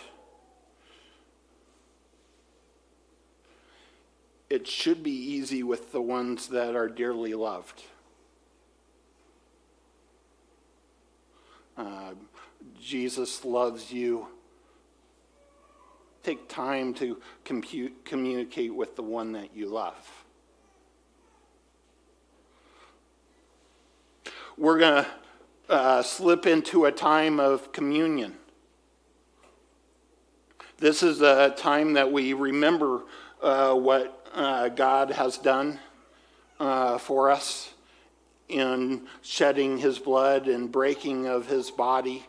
It 4.51 4.67
should 4.67 5.05
be 5.05 5.13
easy 5.13 5.63
with 5.63 5.93
the 5.93 6.03
ones 6.03 6.49
that 6.49 6.75
are 6.75 6.89
dearly 6.89 7.35
loved. 7.35 7.85
Uh, 11.79 12.11
Jesus 12.81 13.45
loves 13.45 13.93
you. 13.93 14.27
Take 16.25 16.49
time 16.49 16.93
to 16.95 17.19
compute, 17.45 18.05
communicate 18.05 18.75
with 18.75 18.97
the 18.97 19.03
one 19.03 19.33
that 19.33 19.57
you 19.57 19.69
love. 19.69 20.25
We're 24.59 24.79
going 24.79 25.05
to 25.05 25.11
uh, 25.73 26.03
slip 26.03 26.47
into 26.47 26.85
a 26.85 26.93
time 26.93 27.41
of 27.41 27.73
communion. 27.73 28.35
This 30.77 31.03
is 31.03 31.23
a 31.23 31.55
time 31.57 31.95
that 31.95 32.11
we 32.11 32.33
remember 32.33 33.05
uh, 33.43 33.75
what 33.75 34.27
uh, 34.35 34.69
God 34.69 35.11
has 35.11 35.39
done 35.39 35.79
uh, 36.59 36.99
for 36.99 37.31
us 37.31 37.73
in 38.49 39.07
shedding 39.23 39.79
his 39.79 39.99
blood 39.99 40.49
and 40.49 40.71
breaking 40.71 41.27
of 41.27 41.47
his 41.47 41.71
body 41.71 42.27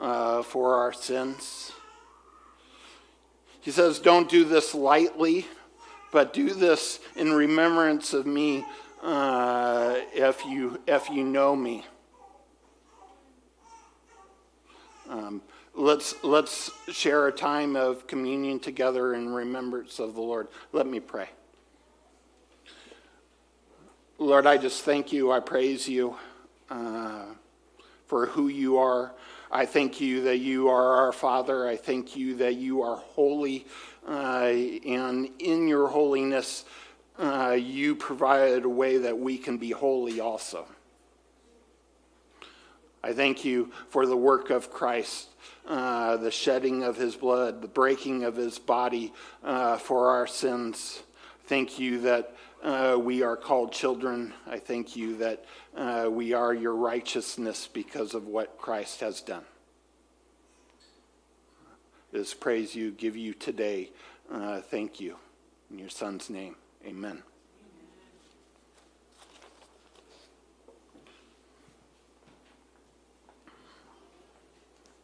uh, 0.00 0.42
for 0.42 0.74
our 0.76 0.92
sins. 0.92 1.72
He 3.60 3.70
says, 3.70 3.98
Don't 3.98 4.28
do 4.28 4.44
this 4.44 4.74
lightly, 4.74 5.46
but 6.12 6.32
do 6.32 6.54
this 6.54 6.98
in 7.14 7.32
remembrance 7.32 8.14
of 8.14 8.26
me 8.26 8.64
uh, 9.02 9.96
if, 10.14 10.44
you, 10.46 10.80
if 10.86 11.10
you 11.10 11.24
know 11.24 11.54
me. 11.54 11.84
Um, 15.08 15.42
let's, 15.90 16.22
let's 16.22 16.70
share 16.92 17.26
a 17.26 17.32
time 17.32 17.74
of 17.74 18.06
communion 18.06 18.60
together 18.60 19.12
in 19.14 19.28
remembrance 19.28 19.98
of 19.98 20.14
the 20.14 20.20
Lord. 20.20 20.46
Let 20.72 20.86
me 20.86 21.00
pray. 21.00 21.28
Lord, 24.16 24.46
I 24.46 24.56
just 24.56 24.84
thank 24.84 25.12
you. 25.12 25.32
I 25.32 25.40
praise 25.40 25.88
you 25.88 26.14
uh, 26.70 27.24
for 28.06 28.26
who 28.26 28.46
you 28.46 28.78
are. 28.78 29.12
I 29.50 29.66
thank 29.66 30.00
you 30.00 30.22
that 30.22 30.36
you 30.36 30.68
are 30.68 30.94
our 31.06 31.12
Father. 31.12 31.66
I 31.66 31.74
thank 31.74 32.14
you 32.14 32.36
that 32.36 32.54
you 32.54 32.82
are 32.82 32.94
holy. 32.94 33.66
Uh, 34.06 34.52
and 34.86 35.28
in 35.40 35.66
your 35.66 35.88
holiness, 35.88 36.66
uh, 37.18 37.56
you 37.58 37.96
provided 37.96 38.64
a 38.64 38.68
way 38.68 38.98
that 38.98 39.18
we 39.18 39.36
can 39.36 39.58
be 39.58 39.72
holy 39.72 40.20
also. 40.20 40.68
I 43.02 43.12
thank 43.12 43.44
you 43.44 43.72
for 43.88 44.06
the 44.06 44.16
work 44.16 44.50
of 44.50 44.70
Christ, 44.70 45.29
uh, 45.66 46.16
the 46.16 46.30
shedding 46.30 46.82
of 46.82 46.96
his 46.96 47.16
blood, 47.16 47.62
the 47.62 47.68
breaking 47.68 48.24
of 48.24 48.36
his 48.36 48.58
body 48.58 49.12
uh, 49.44 49.76
for 49.76 50.08
our 50.08 50.26
sins. 50.26 51.02
Thank 51.46 51.78
you 51.78 52.00
that 52.00 52.34
uh, 52.62 52.98
we 53.00 53.22
are 53.22 53.36
called 53.36 53.72
children. 53.72 54.32
I 54.46 54.58
thank 54.58 54.96
you 54.96 55.16
that 55.16 55.44
uh, 55.76 56.08
we 56.10 56.32
are 56.32 56.52
your 56.52 56.74
righteousness 56.74 57.68
because 57.72 58.14
of 58.14 58.26
what 58.26 58.58
Christ 58.58 59.00
has 59.00 59.20
done. 59.20 59.44
This 62.12 62.34
praise 62.34 62.74
you, 62.74 62.90
give 62.90 63.16
you 63.16 63.34
today. 63.34 63.90
Uh, 64.30 64.60
thank 64.60 65.00
you. 65.00 65.16
In 65.70 65.78
your 65.78 65.90
son's 65.90 66.28
name, 66.28 66.56
amen. 66.84 67.22